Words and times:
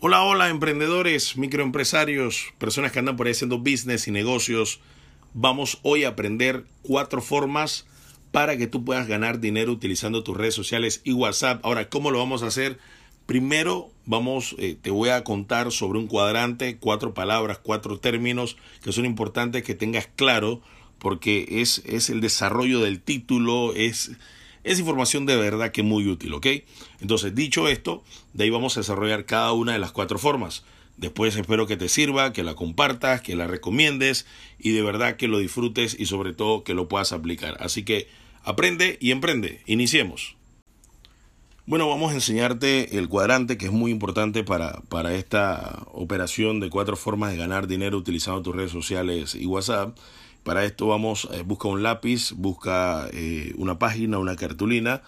Hola, 0.00 0.22
hola, 0.22 0.48
emprendedores, 0.48 1.36
microempresarios, 1.36 2.54
personas 2.58 2.92
que 2.92 3.00
andan 3.00 3.16
por 3.16 3.26
ahí 3.26 3.32
haciendo 3.32 3.58
business 3.58 4.06
y 4.06 4.12
negocios. 4.12 4.78
Vamos 5.34 5.80
hoy 5.82 6.04
a 6.04 6.10
aprender 6.10 6.66
cuatro 6.82 7.20
formas 7.20 7.84
para 8.30 8.56
que 8.56 8.68
tú 8.68 8.84
puedas 8.84 9.08
ganar 9.08 9.40
dinero 9.40 9.72
utilizando 9.72 10.22
tus 10.22 10.36
redes 10.36 10.54
sociales 10.54 11.00
y 11.02 11.14
WhatsApp. 11.14 11.66
Ahora, 11.66 11.88
¿cómo 11.88 12.12
lo 12.12 12.20
vamos 12.20 12.44
a 12.44 12.46
hacer? 12.46 12.78
Primero, 13.26 13.90
vamos, 14.06 14.54
eh, 14.58 14.78
te 14.80 14.92
voy 14.92 15.08
a 15.08 15.24
contar 15.24 15.72
sobre 15.72 15.98
un 15.98 16.06
cuadrante, 16.06 16.76
cuatro 16.76 17.12
palabras, 17.12 17.58
cuatro 17.60 17.98
términos 17.98 18.56
que 18.84 18.92
son 18.92 19.04
importantes 19.04 19.64
que 19.64 19.74
tengas 19.74 20.08
claro, 20.14 20.62
porque 21.00 21.44
es, 21.60 21.82
es 21.86 22.08
el 22.08 22.20
desarrollo 22.20 22.78
del 22.78 23.00
título, 23.00 23.74
es 23.74 24.12
es 24.68 24.78
información 24.78 25.24
de 25.26 25.36
verdad 25.36 25.72
que 25.72 25.82
muy 25.82 26.06
útil, 26.06 26.34
¿ok? 26.34 26.46
Entonces, 27.00 27.34
dicho 27.34 27.68
esto, 27.68 28.04
de 28.34 28.44
ahí 28.44 28.50
vamos 28.50 28.76
a 28.76 28.80
desarrollar 28.80 29.24
cada 29.24 29.52
una 29.52 29.72
de 29.72 29.78
las 29.78 29.92
cuatro 29.92 30.18
formas. 30.18 30.62
Después 30.98 31.36
espero 31.36 31.66
que 31.66 31.76
te 31.76 31.88
sirva, 31.88 32.32
que 32.32 32.42
la 32.42 32.54
compartas, 32.54 33.22
que 33.22 33.36
la 33.36 33.46
recomiendes 33.46 34.26
y 34.58 34.72
de 34.72 34.82
verdad 34.82 35.16
que 35.16 35.28
lo 35.28 35.38
disfrutes 35.38 35.96
y 35.98 36.06
sobre 36.06 36.34
todo 36.34 36.64
que 36.64 36.74
lo 36.74 36.88
puedas 36.88 37.12
aplicar. 37.12 37.56
Así 37.60 37.84
que 37.84 38.08
aprende 38.42 38.98
y 39.00 39.12
emprende. 39.12 39.62
Iniciemos. 39.66 40.36
Bueno, 41.66 41.88
vamos 41.88 42.12
a 42.12 42.14
enseñarte 42.14 42.98
el 42.98 43.08
cuadrante 43.08 43.58
que 43.58 43.66
es 43.66 43.72
muy 43.72 43.90
importante 43.90 44.42
para, 44.42 44.80
para 44.88 45.14
esta 45.14 45.86
operación 45.92 46.60
de 46.60 46.70
cuatro 46.70 46.96
formas 46.96 47.30
de 47.30 47.36
ganar 47.36 47.66
dinero 47.66 47.96
utilizando 47.96 48.42
tus 48.42 48.56
redes 48.56 48.72
sociales 48.72 49.34
y 49.34 49.46
WhatsApp. 49.46 49.96
Para 50.42 50.64
esto 50.64 50.86
vamos, 50.86 51.28
eh, 51.32 51.42
busca 51.44 51.68
un 51.68 51.82
lápiz, 51.82 52.32
busca 52.32 53.08
eh, 53.12 53.52
una 53.56 53.78
página, 53.78 54.18
una 54.18 54.36
cartulina, 54.36 55.02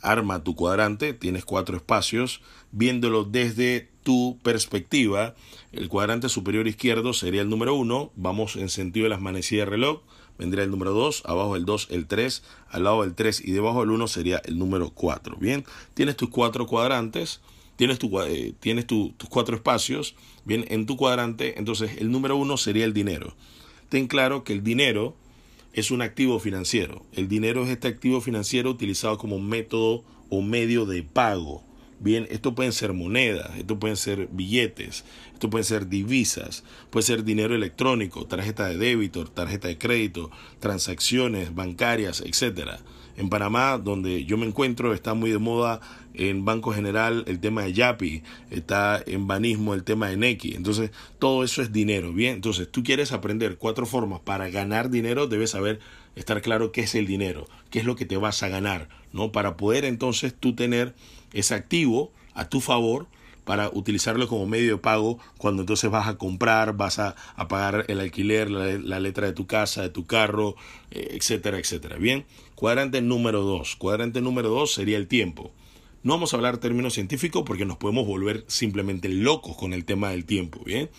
arma 0.00 0.42
tu 0.42 0.54
cuadrante, 0.54 1.12
tienes 1.12 1.44
cuatro 1.44 1.76
espacios, 1.76 2.40
viéndolo 2.72 3.24
desde 3.24 3.88
tu 4.02 4.38
perspectiva. 4.42 5.34
El 5.72 5.88
cuadrante 5.88 6.28
superior 6.28 6.66
izquierdo 6.66 7.12
sería 7.12 7.42
el 7.42 7.50
número 7.50 7.74
uno, 7.74 8.10
vamos 8.16 8.56
en 8.56 8.68
sentido 8.68 9.04
de 9.04 9.10
las 9.10 9.20
manecillas 9.20 9.66
de 9.66 9.70
reloj, 9.70 10.00
vendría 10.38 10.64
el 10.64 10.70
número 10.70 10.92
2, 10.92 11.24
abajo 11.26 11.56
el 11.56 11.64
2, 11.64 11.88
el 11.90 12.06
3, 12.06 12.42
al 12.70 12.84
lado 12.84 13.02
del 13.02 13.14
3 13.14 13.42
y 13.44 13.50
debajo 13.50 13.80
del 13.80 13.90
1 13.90 14.08
sería 14.08 14.40
el 14.44 14.58
número 14.58 14.90
4. 14.90 15.36
Bien, 15.38 15.64
tienes 15.94 16.16
tus 16.16 16.30
cuatro 16.30 16.66
cuadrantes, 16.66 17.40
tienes, 17.76 17.98
tu, 17.98 18.18
eh, 18.20 18.54
tienes 18.60 18.86
tus 18.86 19.12
cuatro 19.28 19.56
espacios, 19.56 20.14
bien, 20.44 20.64
en 20.68 20.86
tu 20.86 20.96
cuadrante, 20.96 21.58
entonces 21.58 21.98
el 21.98 22.10
número 22.10 22.36
1 22.36 22.56
sería 22.56 22.84
el 22.84 22.94
dinero 22.94 23.34
ten 23.88 24.06
claro 24.06 24.44
que 24.44 24.52
el 24.52 24.62
dinero 24.62 25.16
es 25.72 25.90
un 25.90 26.02
activo 26.02 26.40
financiero. 26.40 27.04
El 27.12 27.28
dinero 27.28 27.64
es 27.64 27.70
este 27.70 27.88
activo 27.88 28.20
financiero 28.20 28.70
utilizado 28.70 29.18
como 29.18 29.38
método 29.38 30.04
o 30.28 30.42
medio 30.42 30.86
de 30.86 31.02
pago. 31.02 31.62
Bien, 32.00 32.28
esto 32.30 32.54
pueden 32.54 32.72
ser 32.72 32.92
monedas, 32.92 33.56
esto 33.58 33.78
pueden 33.80 33.96
ser 33.96 34.28
billetes, 34.30 35.04
esto 35.32 35.50
pueden 35.50 35.64
ser 35.64 35.88
divisas, 35.88 36.62
puede 36.90 37.04
ser 37.04 37.24
dinero 37.24 37.56
electrónico, 37.56 38.24
tarjeta 38.24 38.68
de 38.68 38.76
débito, 38.76 39.24
tarjeta 39.26 39.66
de 39.66 39.78
crédito, 39.78 40.30
transacciones 40.60 41.54
bancarias, 41.56 42.20
etcétera. 42.24 42.78
En 43.18 43.28
Panamá, 43.28 43.78
donde 43.78 44.24
yo 44.24 44.38
me 44.38 44.46
encuentro, 44.46 44.94
está 44.94 45.12
muy 45.12 45.30
de 45.30 45.38
moda 45.38 45.80
en 46.14 46.44
Banco 46.44 46.72
General 46.72 47.24
el 47.26 47.40
tema 47.40 47.62
de 47.62 47.72
Yapi, 47.72 48.22
está 48.50 49.02
en 49.04 49.26
Banismo 49.26 49.74
el 49.74 49.82
tema 49.82 50.08
de 50.08 50.16
Neki. 50.16 50.54
Entonces, 50.54 50.92
todo 51.18 51.42
eso 51.42 51.60
es 51.60 51.72
dinero, 51.72 52.12
¿bien? 52.12 52.36
Entonces, 52.36 52.70
tú 52.70 52.84
quieres 52.84 53.12
aprender 53.12 53.58
cuatro 53.58 53.86
formas 53.86 54.20
para 54.20 54.48
ganar 54.50 54.88
dinero, 54.88 55.26
debes 55.26 55.50
saber, 55.50 55.80
estar 56.14 56.40
claro 56.42 56.70
qué 56.70 56.82
es 56.82 56.94
el 56.94 57.06
dinero, 57.06 57.48
qué 57.70 57.80
es 57.80 57.84
lo 57.84 57.96
que 57.96 58.06
te 58.06 58.16
vas 58.16 58.42
a 58.42 58.48
ganar, 58.48 58.88
¿no? 59.12 59.32
Para 59.32 59.56
poder 59.56 59.84
entonces 59.84 60.32
tú 60.32 60.54
tener 60.54 60.94
ese 61.32 61.54
activo 61.54 62.12
a 62.34 62.48
tu 62.48 62.60
favor 62.60 63.08
para 63.48 63.70
utilizarlo 63.70 64.28
como 64.28 64.46
medio 64.46 64.72
de 64.72 64.78
pago 64.78 65.18
cuando 65.38 65.62
entonces 65.62 65.90
vas 65.90 66.06
a 66.06 66.18
comprar, 66.18 66.76
vas 66.76 66.98
a, 66.98 67.16
pagar 67.48 67.86
el 67.88 67.98
alquiler, 67.98 68.50
la, 68.50 69.00
letra 69.00 69.26
de 69.26 69.32
tu 69.32 69.46
casa, 69.46 69.80
de 69.80 69.88
tu 69.88 70.04
carro, 70.04 70.54
eh, 70.90 71.16
etcétera, 71.18 71.58
etcétera. 71.58 71.96
Bien, 71.96 72.26
cuadrante 72.58 73.00
número 73.02 73.42
dos. 73.42 73.76
Cuadrante 73.76 74.20
número 74.20 74.48
dos 74.48 74.74
sería 74.74 74.96
el 74.96 75.06
tiempo. 75.06 75.52
No 76.02 76.14
vamos 76.14 76.32
a 76.32 76.36
hablar 76.38 76.58
términos 76.58 76.94
científicos 76.94 77.44
porque 77.46 77.64
nos 77.64 77.76
podemos 77.76 78.04
volver 78.04 78.42
simplemente 78.48 79.08
locos 79.08 79.56
con 79.56 79.72
el 79.72 79.84
tema 79.84 80.10
del 80.10 80.24
tiempo, 80.24 80.58
¿bien? 80.64 80.90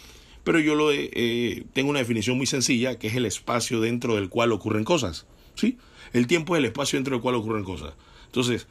Pero 0.45 0.59
yo 0.59 0.73
lo 0.75 0.93
eh, 0.93 1.65
tengo 1.73 1.89
una 1.89 1.99
definición 1.99 2.37
muy 2.37 2.45
sencilla 2.45 2.97
que 2.97 3.07
es 3.07 3.15
el 3.15 3.25
espacio 3.25 3.81
dentro 3.81 4.15
del 4.15 4.29
cual 4.29 4.53
ocurren 4.53 4.85
cosas, 4.85 5.25
¿sí? 5.55 5.77
El 6.13 6.27
tiempo 6.27 6.55
es 6.55 6.59
el 6.59 6.65
espacio 6.65 6.95
dentro 6.95 7.15
del 7.15 7.21
cual 7.21 7.35
ocurren 7.35 7.65
cosas. 7.65 7.93
Entonces, 8.27 8.65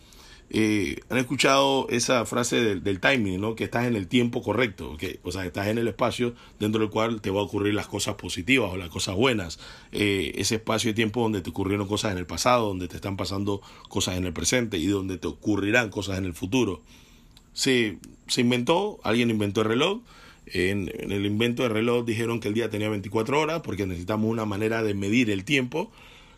eh, 0.50 1.00
han 1.10 1.18
escuchado 1.18 1.86
esa 1.90 2.24
frase 2.24 2.76
del, 2.76 3.00
timing, 3.00 3.38
¿no? 3.40 3.54
Que 3.54 3.64
estás 3.64 3.86
en 3.86 3.96
el 3.96 4.08
tiempo 4.08 4.42
correcto, 4.42 4.96
que, 4.96 5.20
o 5.22 5.30
sea, 5.30 5.44
estás 5.44 5.66
en 5.66 5.76
el 5.76 5.88
espacio 5.88 6.34
dentro 6.58 6.80
del 6.80 6.88
cual 6.88 7.20
te 7.20 7.30
va 7.30 7.40
a 7.40 7.42
ocurrir 7.42 7.74
las 7.74 7.86
cosas 7.86 8.14
positivas 8.14 8.70
o 8.72 8.76
las 8.78 8.88
cosas 8.88 9.14
buenas. 9.14 9.58
Eh, 9.92 10.32
ese 10.36 10.54
espacio 10.56 10.90
de 10.90 10.94
tiempo 10.94 11.20
donde 11.20 11.42
te 11.42 11.50
ocurrieron 11.50 11.86
cosas 11.86 12.12
en 12.12 12.18
el 12.18 12.26
pasado, 12.26 12.68
donde 12.68 12.88
te 12.88 12.96
están 12.96 13.18
pasando 13.18 13.60
cosas 13.88 14.16
en 14.16 14.24
el 14.24 14.32
presente 14.32 14.78
y 14.78 14.86
donde 14.86 15.18
te 15.18 15.28
ocurrirán 15.28 15.90
cosas 15.90 16.16
en 16.16 16.24
el 16.24 16.32
futuro. 16.32 16.80
Se, 17.52 17.98
se 18.26 18.40
inventó, 18.40 19.00
alguien 19.02 19.28
inventó 19.28 19.60
el 19.60 19.68
reloj. 19.68 20.00
En, 20.46 20.90
en 20.98 21.12
el 21.12 21.26
invento 21.26 21.62
del 21.62 21.72
reloj 21.72 22.06
dijeron 22.06 22.40
que 22.40 22.48
el 22.48 22.54
día 22.54 22.70
tenía 22.70 22.88
24 22.88 23.38
horas 23.38 23.60
porque 23.60 23.86
necesitamos 23.86 24.30
una 24.30 24.46
manera 24.46 24.82
de 24.82 24.94
medir 24.94 25.28
el 25.28 25.44
tiempo, 25.44 25.92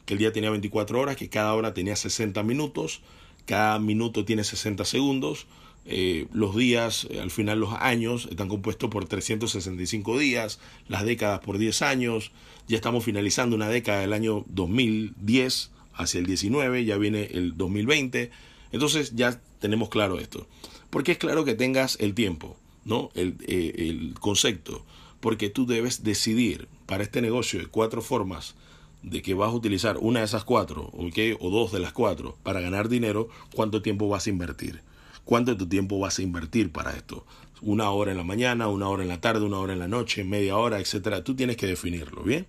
que 0.04 0.14
el 0.14 0.18
día 0.18 0.32
tenía 0.32 0.50
24 0.50 0.98
horas, 0.98 1.14
que 1.14 1.28
cada 1.28 1.54
hora 1.54 1.74
tenía 1.74 1.94
60 1.94 2.42
minutos 2.42 3.02
cada 3.46 3.78
minuto 3.78 4.24
tiene 4.24 4.44
60 4.44 4.84
segundos. 4.84 5.46
Eh, 5.86 6.26
los 6.32 6.54
días, 6.54 7.06
eh, 7.10 7.20
al 7.20 7.30
final 7.30 7.60
los 7.60 7.72
años, 7.74 8.28
están 8.30 8.48
compuestos 8.48 8.90
por 8.90 9.06
365 9.06 10.18
días, 10.18 10.60
las 10.88 11.04
décadas 11.04 11.40
por 11.40 11.58
10 11.58 11.82
años. 11.82 12.32
Ya 12.68 12.76
estamos 12.76 13.04
finalizando 13.04 13.56
una 13.56 13.68
década 13.68 14.00
del 14.00 14.12
año 14.12 14.44
2010 14.48 15.70
hacia 15.94 16.20
el 16.20 16.26
19, 16.26 16.84
ya 16.84 16.96
viene 16.96 17.24
el 17.32 17.56
2020. 17.56 18.30
Entonces 18.72 19.14
ya 19.16 19.40
tenemos 19.58 19.88
claro 19.88 20.18
esto. 20.18 20.46
Porque 20.90 21.12
es 21.12 21.18
claro 21.18 21.44
que 21.44 21.54
tengas 21.54 21.96
el 22.00 22.14
tiempo, 22.14 22.56
¿no? 22.84 23.10
El, 23.14 23.36
eh, 23.46 23.74
el 23.76 24.14
concepto. 24.20 24.84
Porque 25.20 25.50
tú 25.50 25.66
debes 25.66 26.04
decidir 26.04 26.68
para 26.86 27.02
este 27.02 27.20
negocio 27.20 27.60
de 27.60 27.66
cuatro 27.66 28.02
formas 28.02 28.54
de 29.02 29.22
que 29.22 29.34
vas 29.34 29.50
a 29.50 29.54
utilizar 29.54 29.98
una 29.98 30.20
de 30.20 30.26
esas 30.26 30.44
cuatro, 30.44 30.90
o 30.92 31.50
dos 31.50 31.72
de 31.72 31.78
las 31.78 31.92
cuatro, 31.92 32.36
para 32.42 32.60
ganar 32.60 32.88
dinero, 32.88 33.28
¿cuánto 33.54 33.82
tiempo 33.82 34.08
vas 34.08 34.26
a 34.26 34.30
invertir? 34.30 34.82
¿Cuánto 35.24 35.52
de 35.52 35.58
tu 35.58 35.68
tiempo 35.68 35.98
vas 35.98 36.18
a 36.18 36.22
invertir 36.22 36.72
para 36.72 36.92
esto? 36.92 37.24
Una 37.62 37.90
hora 37.90 38.10
en 38.10 38.16
la 38.16 38.24
mañana, 38.24 38.68
una 38.68 38.88
hora 38.88 39.02
en 39.02 39.08
la 39.08 39.20
tarde, 39.20 39.44
una 39.44 39.58
hora 39.58 39.72
en 39.74 39.78
la 39.78 39.88
noche, 39.88 40.24
media 40.24 40.56
hora, 40.56 40.80
etcétera. 40.80 41.24
Tú 41.24 41.34
tienes 41.34 41.56
que 41.56 41.66
definirlo, 41.66 42.22
¿bien? 42.22 42.46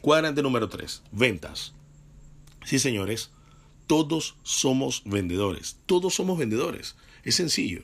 Cuadrante 0.00 0.42
número 0.42 0.68
tres, 0.68 1.02
ventas. 1.12 1.74
Sí, 2.64 2.78
señores, 2.78 3.30
todos 3.86 4.36
somos 4.42 5.02
vendedores. 5.06 5.78
Todos 5.86 6.14
somos 6.14 6.38
vendedores. 6.38 6.96
Es 7.24 7.36
sencillo. 7.36 7.82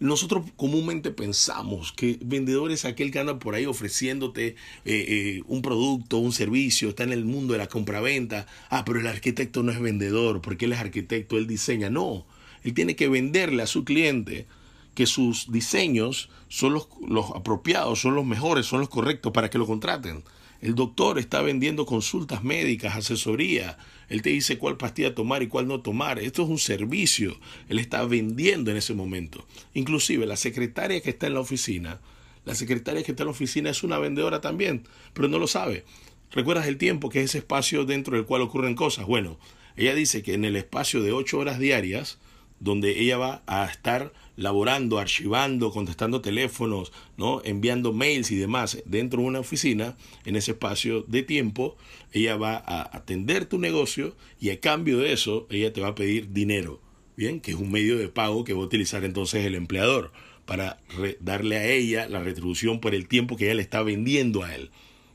Nosotros 0.00 0.44
comúnmente 0.56 1.12
pensamos 1.12 1.92
que 1.92 2.18
vendedor 2.20 2.72
es 2.72 2.84
aquel 2.84 3.12
que 3.12 3.20
anda 3.20 3.38
por 3.38 3.54
ahí 3.54 3.64
ofreciéndote 3.64 4.48
eh, 4.48 4.54
eh, 4.84 5.42
un 5.46 5.62
producto, 5.62 6.18
un 6.18 6.32
servicio, 6.32 6.88
está 6.88 7.04
en 7.04 7.12
el 7.12 7.24
mundo 7.24 7.52
de 7.52 7.60
la 7.60 7.68
compraventa. 7.68 8.46
Ah, 8.70 8.84
pero 8.84 8.98
el 8.98 9.06
arquitecto 9.06 9.62
no 9.62 9.70
es 9.70 9.80
vendedor, 9.80 10.40
porque 10.40 10.64
él 10.64 10.72
es 10.72 10.80
arquitecto, 10.80 11.38
él 11.38 11.46
diseña. 11.46 11.90
No, 11.90 12.26
él 12.64 12.74
tiene 12.74 12.96
que 12.96 13.08
venderle 13.08 13.62
a 13.62 13.66
su 13.66 13.84
cliente 13.84 14.46
que 14.94 15.06
sus 15.06 15.50
diseños 15.50 16.28
son 16.48 16.72
los, 16.72 16.88
los 17.06 17.30
apropiados, 17.30 18.00
son 18.00 18.14
los 18.14 18.24
mejores, 18.24 18.66
son 18.66 18.80
los 18.80 18.88
correctos 18.88 19.32
para 19.32 19.48
que 19.50 19.58
lo 19.58 19.66
contraten. 19.66 20.24
El 20.64 20.74
doctor 20.74 21.18
está 21.18 21.42
vendiendo 21.42 21.84
consultas 21.84 22.42
médicas, 22.42 22.96
asesoría. 22.96 23.76
Él 24.08 24.22
te 24.22 24.30
dice 24.30 24.56
cuál 24.56 24.78
pastilla 24.78 25.14
tomar 25.14 25.42
y 25.42 25.46
cuál 25.46 25.68
no 25.68 25.82
tomar. 25.82 26.18
Esto 26.18 26.44
es 26.44 26.48
un 26.48 26.58
servicio. 26.58 27.38
Él 27.68 27.78
está 27.78 28.02
vendiendo 28.06 28.70
en 28.70 28.78
ese 28.78 28.94
momento. 28.94 29.46
Inclusive 29.74 30.24
la 30.24 30.36
secretaria 30.36 31.02
que 31.02 31.10
está 31.10 31.26
en 31.26 31.34
la 31.34 31.40
oficina, 31.40 32.00
la 32.46 32.54
secretaria 32.54 33.02
que 33.02 33.12
está 33.12 33.24
en 33.24 33.26
la 33.26 33.32
oficina 33.32 33.68
es 33.68 33.82
una 33.82 33.98
vendedora 33.98 34.40
también, 34.40 34.84
pero 35.12 35.28
no 35.28 35.38
lo 35.38 35.48
sabe. 35.48 35.84
¿Recuerdas 36.32 36.66
el 36.66 36.78
tiempo 36.78 37.10
que 37.10 37.18
es 37.18 37.26
ese 37.26 37.38
espacio 37.38 37.84
dentro 37.84 38.16
del 38.16 38.24
cual 38.24 38.40
ocurren 38.40 38.74
cosas? 38.74 39.04
Bueno, 39.04 39.38
ella 39.76 39.94
dice 39.94 40.22
que 40.22 40.32
en 40.32 40.46
el 40.46 40.56
espacio 40.56 41.02
de 41.02 41.12
ocho 41.12 41.36
horas 41.40 41.58
diarias, 41.58 42.16
donde 42.60 43.00
ella 43.00 43.18
va 43.18 43.42
a 43.46 43.64
estar 43.66 44.12
laborando, 44.36 44.98
archivando, 44.98 45.70
contestando 45.70 46.20
teléfonos, 46.20 46.92
¿no? 47.16 47.40
enviando 47.44 47.92
mails 47.92 48.30
y 48.30 48.36
demás 48.36 48.82
dentro 48.84 49.20
de 49.20 49.28
una 49.28 49.40
oficina, 49.40 49.96
en 50.24 50.36
ese 50.36 50.52
espacio 50.52 51.02
de 51.02 51.22
tiempo, 51.22 51.76
ella 52.12 52.36
va 52.36 52.56
a 52.56 52.96
atender 52.96 53.46
tu 53.46 53.58
negocio 53.58 54.16
y 54.40 54.50
a 54.50 54.60
cambio 54.60 54.98
de 54.98 55.12
eso, 55.12 55.46
ella 55.50 55.72
te 55.72 55.80
va 55.80 55.88
a 55.88 55.94
pedir 55.94 56.32
dinero, 56.32 56.80
¿bien? 57.16 57.40
Que 57.40 57.52
es 57.52 57.56
un 57.56 57.70
medio 57.70 57.98
de 57.98 58.08
pago 58.08 58.44
que 58.44 58.54
va 58.54 58.60
a 58.60 58.66
utilizar 58.66 59.04
entonces 59.04 59.44
el 59.44 59.54
empleador 59.54 60.12
para 60.46 60.78
darle 61.20 61.56
a 61.56 61.66
ella 61.66 62.08
la 62.08 62.22
retribución 62.22 62.80
por 62.80 62.94
el 62.94 63.08
tiempo 63.08 63.36
que 63.36 63.46
ella 63.46 63.54
le 63.54 63.62
está 63.62 63.82
vendiendo 63.82 64.42
a 64.42 64.54
él. 64.54 64.70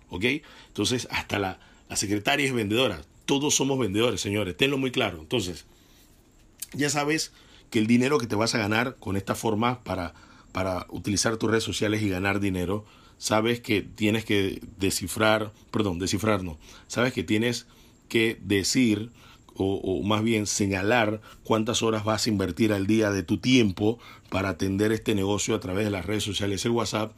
¿Ok? 0.09 0.25
Entonces, 0.67 1.07
hasta 1.11 1.37
la, 1.37 1.59
la 1.87 1.95
secretaria 1.95 2.45
es 2.45 2.53
vendedora. 2.53 3.01
Todos 3.25 3.53
somos 3.53 3.77
vendedores, 3.77 4.21
señores. 4.21 4.57
Tenlo 4.57 4.77
muy 4.79 4.91
claro. 4.91 5.19
Entonces, 5.19 5.65
ya 6.73 6.89
sabes 6.89 7.31
que 7.69 7.79
el 7.79 7.87
dinero 7.87 8.17
que 8.17 8.27
te 8.27 8.35
vas 8.35 8.55
a 8.55 8.57
ganar 8.57 8.95
con 8.99 9.17
esta 9.17 9.35
forma 9.35 9.83
para 9.83 10.13
para 10.51 10.85
utilizar 10.89 11.37
tus 11.37 11.49
redes 11.49 11.63
sociales 11.63 12.01
y 12.01 12.09
ganar 12.09 12.39
dinero, 12.39 12.85
sabes 13.17 13.59
que 13.59 13.81
tienes 13.81 14.25
que 14.25 14.61
descifrar, 14.77 15.51
perdón, 15.71 15.99
descifrar 15.99 16.43
no, 16.43 16.57
sabes 16.87 17.13
que 17.13 17.23
tienes 17.23 17.67
que 18.07 18.39
decir 18.41 19.11
o, 19.61 20.01
más 20.03 20.23
bien 20.23 20.47
señalar 20.47 21.19
cuántas 21.43 21.83
horas 21.83 22.05
vas 22.05 22.25
a 22.25 22.29
invertir 22.29 22.71
al 22.71 22.87
día 22.87 23.11
de 23.11 23.23
tu 23.23 23.39
tiempo 23.39 23.99
para 24.29 24.49
atender 24.49 24.93
este 24.93 25.15
negocio 25.15 25.53
a 25.53 25.59
través 25.59 25.83
de 25.83 25.91
las 25.91 26.05
redes 26.05 26.23
sociales, 26.23 26.63
el 26.63 26.71
WhatsApp, 26.71 27.11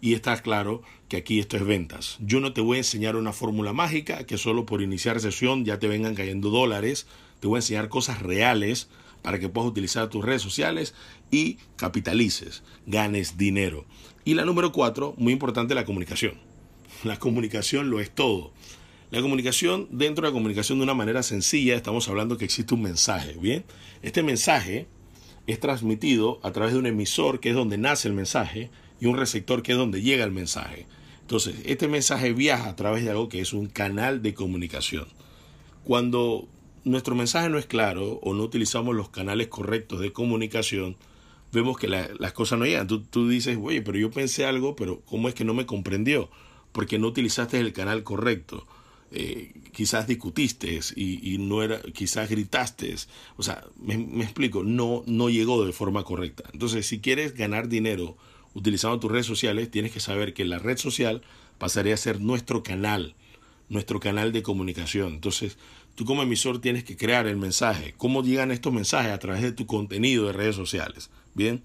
y 0.00 0.14
está 0.14 0.40
claro 0.40 0.82
que 1.08 1.16
aquí 1.16 1.40
esto 1.40 1.56
es 1.56 1.66
ventas. 1.66 2.16
Yo 2.20 2.38
no 2.38 2.52
te 2.52 2.60
voy 2.60 2.76
a 2.76 2.80
enseñar 2.80 3.16
una 3.16 3.32
fórmula 3.32 3.72
mágica 3.72 4.22
que 4.24 4.38
solo 4.38 4.64
por 4.64 4.80
iniciar 4.80 5.18
sesión 5.18 5.64
ya 5.64 5.80
te 5.80 5.88
vengan 5.88 6.14
cayendo 6.14 6.50
dólares. 6.50 7.08
Te 7.40 7.46
voy 7.46 7.56
a 7.56 7.58
enseñar 7.58 7.88
cosas 7.88 8.20
reales 8.20 8.88
para 9.22 9.38
que 9.38 9.48
puedas 9.48 9.70
utilizar 9.70 10.08
tus 10.08 10.24
redes 10.24 10.42
sociales 10.42 10.94
y 11.30 11.58
capitalices, 11.76 12.62
ganes 12.86 13.36
dinero. 13.36 13.84
Y 14.24 14.34
la 14.34 14.44
número 14.44 14.72
cuatro, 14.72 15.14
muy 15.18 15.32
importante, 15.32 15.74
la 15.74 15.84
comunicación. 15.84 16.34
La 17.04 17.18
comunicación 17.18 17.90
lo 17.90 18.00
es 18.00 18.10
todo. 18.10 18.52
La 19.10 19.22
comunicación, 19.22 19.88
dentro 19.90 20.22
de 20.22 20.28
la 20.30 20.34
comunicación 20.34 20.78
de 20.78 20.84
una 20.84 20.94
manera 20.94 21.22
sencilla, 21.22 21.74
estamos 21.74 22.08
hablando 22.08 22.36
que 22.36 22.44
existe 22.44 22.74
un 22.74 22.82
mensaje, 22.82 23.34
¿bien? 23.40 23.64
Este 24.02 24.22
mensaje 24.22 24.86
es 25.46 25.60
transmitido 25.60 26.40
a 26.42 26.52
través 26.52 26.74
de 26.74 26.78
un 26.78 26.86
emisor, 26.86 27.40
que 27.40 27.50
es 27.50 27.54
donde 27.54 27.78
nace 27.78 28.08
el 28.08 28.14
mensaje, 28.14 28.70
y 29.00 29.06
un 29.06 29.16
receptor, 29.16 29.62
que 29.62 29.72
es 29.72 29.78
donde 29.78 30.02
llega 30.02 30.24
el 30.24 30.30
mensaje. 30.30 30.86
Entonces, 31.22 31.56
este 31.64 31.88
mensaje 31.88 32.32
viaja 32.32 32.68
a 32.68 32.76
través 32.76 33.04
de 33.04 33.10
algo 33.10 33.28
que 33.28 33.40
es 33.40 33.52
un 33.52 33.66
canal 33.66 34.22
de 34.22 34.34
comunicación. 34.34 35.06
Cuando 35.84 36.48
nuestro 36.88 37.14
mensaje 37.14 37.48
no 37.48 37.58
es 37.58 37.66
claro 37.66 38.20
o 38.22 38.34
no 38.34 38.42
utilizamos 38.42 38.94
los 38.94 39.08
canales 39.10 39.48
correctos 39.48 40.00
de 40.00 40.12
comunicación, 40.12 40.96
vemos 41.52 41.78
que 41.78 41.88
las 41.88 42.32
cosas 42.32 42.58
no 42.58 42.66
llegan. 42.66 42.86
Tú, 42.86 43.02
tú 43.02 43.28
dices, 43.28 43.58
oye, 43.60 43.82
pero 43.82 43.98
yo 43.98 44.10
pensé 44.10 44.44
algo, 44.44 44.76
pero 44.76 45.00
¿cómo 45.06 45.28
es 45.28 45.34
que 45.34 45.44
no 45.44 45.54
me 45.54 45.66
comprendió? 45.66 46.30
Porque 46.72 46.98
no 46.98 47.08
utilizaste 47.08 47.58
el 47.58 47.72
canal 47.72 48.02
correcto. 48.02 48.66
Eh, 49.10 49.52
quizás 49.72 50.06
discutiste 50.06 50.80
y, 50.94 51.38
no 51.38 51.62
era, 51.62 51.80
quizás 51.80 52.28
gritaste, 52.28 52.94
o 53.38 53.42
sea, 53.42 53.64
me, 53.80 53.96
me, 53.96 54.22
explico, 54.22 54.64
no, 54.64 55.02
no 55.06 55.30
llegó 55.30 55.64
de 55.64 55.72
forma 55.72 56.04
correcta. 56.04 56.44
Entonces, 56.52 56.86
si 56.86 57.00
quieres 57.00 57.34
ganar 57.34 57.68
dinero 57.68 58.18
utilizando 58.52 59.00
tus 59.00 59.10
redes 59.10 59.24
sociales, 59.24 59.70
tienes 59.70 59.92
que 59.92 60.00
saber 60.00 60.34
que 60.34 60.44
la 60.44 60.58
red 60.58 60.76
social 60.76 61.22
pasaría 61.56 61.94
a 61.94 61.96
ser 61.96 62.20
nuestro 62.20 62.62
canal, 62.62 63.14
nuestro 63.70 63.98
canal 63.98 64.32
de 64.32 64.42
comunicación. 64.42 65.14
Entonces, 65.14 65.56
tú 65.98 66.04
como 66.04 66.22
emisor 66.22 66.60
tienes 66.60 66.84
que 66.84 66.96
crear 66.96 67.26
el 67.26 67.36
mensaje. 67.36 67.92
¿Cómo 67.96 68.22
llegan 68.22 68.52
estos 68.52 68.72
mensajes? 68.72 69.10
A 69.10 69.18
través 69.18 69.42
de 69.42 69.50
tu 69.50 69.66
contenido 69.66 70.28
de 70.28 70.32
redes 70.32 70.54
sociales. 70.54 71.10
Bien, 71.34 71.60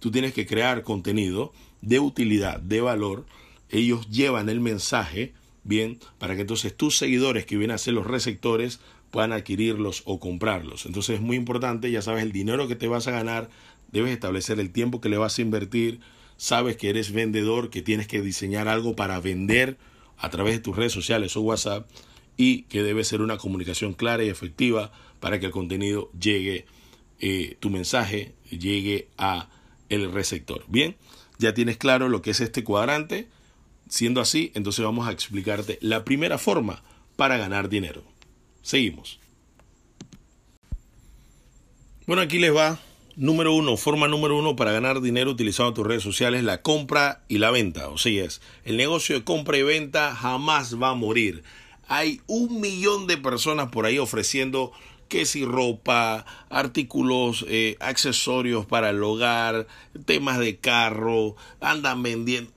tú 0.00 0.10
tienes 0.10 0.32
que 0.32 0.46
crear 0.46 0.82
contenido 0.82 1.52
de 1.82 2.00
utilidad, 2.00 2.60
de 2.60 2.80
valor. 2.80 3.26
Ellos 3.68 4.08
llevan 4.08 4.48
el 4.48 4.60
mensaje, 4.60 5.34
bien, 5.64 5.98
para 6.18 6.34
que 6.34 6.40
entonces 6.40 6.74
tus 6.74 6.96
seguidores 6.96 7.44
que 7.44 7.58
vienen 7.58 7.74
a 7.74 7.78
ser 7.78 7.92
los 7.92 8.06
receptores 8.06 8.80
puedan 9.10 9.32
adquirirlos 9.32 10.00
o 10.06 10.18
comprarlos. 10.18 10.86
Entonces 10.86 11.16
es 11.16 11.20
muy 11.20 11.36
importante, 11.36 11.90
ya 11.90 12.00
sabes 12.00 12.22
el 12.22 12.32
dinero 12.32 12.66
que 12.66 12.76
te 12.76 12.88
vas 12.88 13.06
a 13.06 13.10
ganar, 13.10 13.50
debes 13.92 14.12
establecer 14.12 14.60
el 14.60 14.70
tiempo 14.70 15.02
que 15.02 15.10
le 15.10 15.18
vas 15.18 15.38
a 15.38 15.42
invertir, 15.42 16.00
sabes 16.38 16.78
que 16.78 16.88
eres 16.88 17.12
vendedor, 17.12 17.68
que 17.68 17.82
tienes 17.82 18.06
que 18.06 18.22
diseñar 18.22 18.66
algo 18.66 18.96
para 18.96 19.20
vender 19.20 19.76
a 20.16 20.30
través 20.30 20.54
de 20.54 20.60
tus 20.60 20.74
redes 20.74 20.92
sociales 20.92 21.36
o 21.36 21.42
WhatsApp 21.42 21.86
y 22.36 22.62
que 22.62 22.82
debe 22.82 23.04
ser 23.04 23.20
una 23.20 23.38
comunicación 23.38 23.94
clara 23.94 24.24
y 24.24 24.28
efectiva 24.28 24.92
para 25.20 25.40
que 25.40 25.46
el 25.46 25.52
contenido 25.52 26.10
llegue, 26.18 26.66
eh, 27.20 27.56
tu 27.60 27.70
mensaje 27.70 28.34
llegue 28.50 29.08
a 29.16 29.48
el 29.88 30.12
receptor. 30.12 30.64
Bien, 30.68 30.96
ya 31.38 31.54
tienes 31.54 31.76
claro 31.76 32.08
lo 32.08 32.22
que 32.22 32.30
es 32.30 32.40
este 32.40 32.64
cuadrante. 32.64 33.28
Siendo 33.88 34.20
así, 34.20 34.50
entonces 34.54 34.84
vamos 34.84 35.06
a 35.06 35.12
explicarte 35.12 35.78
la 35.80 36.04
primera 36.04 36.38
forma 36.38 36.82
para 37.16 37.36
ganar 37.36 37.68
dinero. 37.68 38.02
Seguimos. 38.62 39.20
Bueno, 42.06 42.22
aquí 42.22 42.38
les 42.38 42.54
va. 42.54 42.80
Número 43.16 43.54
uno, 43.54 43.76
forma 43.76 44.08
número 44.08 44.36
uno 44.36 44.56
para 44.56 44.72
ganar 44.72 45.00
dinero 45.00 45.30
utilizando 45.30 45.72
tus 45.72 45.86
redes 45.86 46.02
sociales, 46.02 46.42
la 46.42 46.62
compra 46.62 47.22
y 47.28 47.38
la 47.38 47.52
venta. 47.52 47.88
O 47.88 47.98
sea, 47.98 48.24
es, 48.24 48.40
el 48.64 48.76
negocio 48.76 49.14
de 49.14 49.24
compra 49.24 49.56
y 49.56 49.62
venta 49.62 50.16
jamás 50.16 50.82
va 50.82 50.90
a 50.90 50.94
morir 50.94 51.44
hay 51.88 52.20
un 52.26 52.60
millón 52.60 53.06
de 53.06 53.16
personas 53.16 53.70
por 53.70 53.86
ahí 53.86 53.98
ofreciendo 53.98 54.72
que 55.08 55.26
si 55.26 55.44
ropa, 55.44 56.24
artículos, 56.48 57.44
eh, 57.48 57.76
accesorios 57.80 58.66
para 58.66 58.90
el 58.90 59.02
hogar, 59.02 59.66
temas 60.06 60.38
de 60.38 60.56
carro, 60.58 61.36
andan 61.60 62.02
vendiendo, 62.02 62.50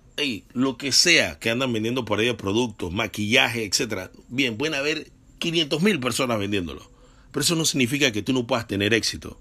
lo 0.53 0.77
que 0.77 0.91
sea 0.91 1.38
que 1.39 1.50
andan 1.50 1.71
vendiendo 1.71 2.06
por 2.06 2.19
ahí 2.19 2.33
productos, 2.33 2.91
maquillaje, 2.91 3.65
etcétera. 3.65 4.12
Bien, 4.29 4.57
pueden 4.57 4.75
haber 4.75 5.12
500 5.39 5.81
mil 5.81 6.00
personas 6.00 6.39
vendiéndolo, 6.39 6.89
pero 7.31 7.44
eso 7.44 7.56
no 7.56 7.65
significa 7.65 8.12
que 8.12 8.23
tú 8.23 8.33
no 8.33 8.47
puedas 8.47 8.68
tener 8.68 8.94
éxito. 8.94 9.39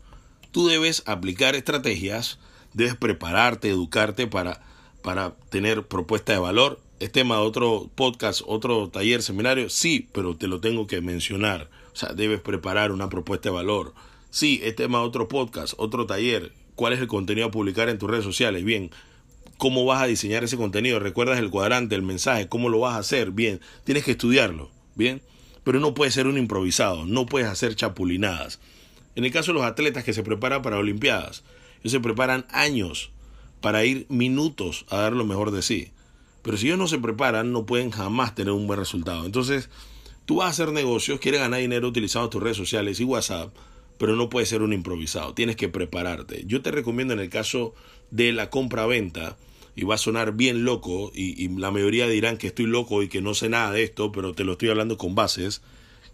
Tú 0.51 0.69
debes 0.69 1.03
aplicar 1.07 1.55
estrategias, 1.55 2.39
debes 2.75 2.97
prepararte, 2.97 3.71
educarte 3.71 4.27
para, 4.27 4.61
para 5.03 5.35
tener 5.51 5.87
propuesta 5.87 6.33
de 6.33 6.39
valor 6.39 6.81
es 6.99 7.13
tema 7.13 7.37
de 7.37 7.43
otro 7.43 7.91
podcast, 7.95 8.43
otro 8.47 8.89
taller, 8.89 9.23
seminario, 9.23 9.69
sí, 9.69 10.09
pero 10.13 10.37
te 10.37 10.49
lo 10.49 10.61
tengo 10.61 10.87
que 10.87 11.01
mencionar. 11.01 11.69
O 11.93 11.97
sea, 11.97 12.15
debes 12.15 12.41
preparar 12.41 12.91
una 12.91 13.11
propuesta 13.11 13.51
de 13.51 13.55
valor. 13.55 13.95
Sí, 14.31 14.61
es 14.65 14.77
tema 14.77 14.99
de 14.99 15.05
otro 15.05 15.29
podcast, 15.29 15.75
otro 15.77 16.07
taller. 16.07 16.53
¿Cuál 16.75 16.95
es 16.95 17.01
el 17.01 17.07
contenido 17.07 17.49
a 17.49 17.51
publicar 17.51 17.89
en 17.89 17.99
tus 17.99 18.11
redes 18.11 18.25
sociales? 18.25 18.65
Bien, 18.65 18.91
¿cómo 19.59 19.85
vas 19.85 20.03
a 20.03 20.07
diseñar 20.07 20.45
ese 20.45 20.57
contenido? 20.57 20.99
¿Recuerdas 20.99 21.39
el 21.39 21.51
cuadrante, 21.51 21.95
el 21.95 22.03
mensaje? 22.03 22.49
¿Cómo 22.49 22.71
lo 22.71 22.81
vas 22.81 22.95
a 22.95 22.99
hacer? 22.99 23.31
Bien, 23.31 23.61
tienes 23.85 24.05
que 24.05 24.13
estudiarlo. 24.13 24.71
Bien, 24.95 25.21
pero 25.65 25.81
no 25.81 25.93
puede 25.93 26.11
ser 26.11 26.27
un 26.27 26.39
improvisado, 26.39 27.05
no 27.05 27.27
puedes 27.27 27.49
hacer 27.49 27.77
chapulinadas. 27.77 28.59
En 29.17 29.25
el 29.25 29.33
caso 29.33 29.53
de 29.53 29.59
los 29.59 29.67
atletas 29.67 30.05
que 30.05 30.15
se 30.15 30.23
preparan 30.23 30.63
para 30.63 30.79
Olimpiadas, 30.79 31.45
ellos 31.81 31.93
se 31.93 32.01
preparan 32.01 32.47
años 32.51 33.11
para 33.61 33.85
ir 33.85 34.07
minutos 34.09 34.87
a 34.89 34.99
dar 34.99 35.13
lo 35.13 35.27
mejor 35.27 35.51
de 35.51 35.63
sí. 35.63 35.93
Pero 36.47 36.59
si 36.59 36.67
ellos 36.69 36.79
no 36.79 36.87
se 36.87 37.01
preparan, 37.01 37.51
no 37.51 37.67
pueden 37.67 37.91
jamás 37.91 38.37
tener 38.37 38.53
un 38.53 38.69
buen 38.69 38.79
resultado. 38.79 39.27
Entonces, 39.27 39.69
tú 40.27 40.37
vas 40.37 40.47
a 40.47 40.51
hacer 40.51 40.71
negocios, 40.71 41.19
quieres 41.19 41.41
ganar 41.41 41.59
dinero 41.59 41.89
utilizando 41.89 42.31
tus 42.31 42.41
redes 42.41 42.57
sociales 42.57 43.01
y 43.01 43.05
WhatsApp, 43.05 43.53
pero 43.99 44.15
no 44.15 44.31
puede 44.31 44.47
ser 44.47 44.63
un 44.63 44.73
improvisado. 44.73 45.35
Tienes 45.35 45.57
que 45.57 45.69
prepararte. 45.69 46.45
Yo 46.47 46.63
te 46.63 46.71
recomiendo 46.71 47.15
en 47.15 47.19
el 47.19 47.31
caso 47.31 47.75
de 48.13 48.33
la 48.33 48.49
compra-venta, 48.49 49.37
y 49.75 49.83
va 49.83 49.97
a 49.97 49.99
sonar 49.99 50.35
bien 50.35 50.65
loco, 50.65 51.11
y, 51.13 51.49
la 51.59 51.73
mayoría 51.73 52.07
dirán 52.07 52.37
que 52.37 52.47
estoy 52.47 52.67
loco 52.67 53.03
y 53.03 53.09
que 53.09 53.21
no 53.21 53.35
sé 53.35 53.49
nada 53.49 53.73
de 53.73 53.83
esto, 53.83 54.13
pero 54.13 54.33
te 54.33 54.45
lo 54.45 54.53
estoy 54.53 54.69
hablando 54.69 54.97
con 54.97 55.17
bases, 55.17 55.63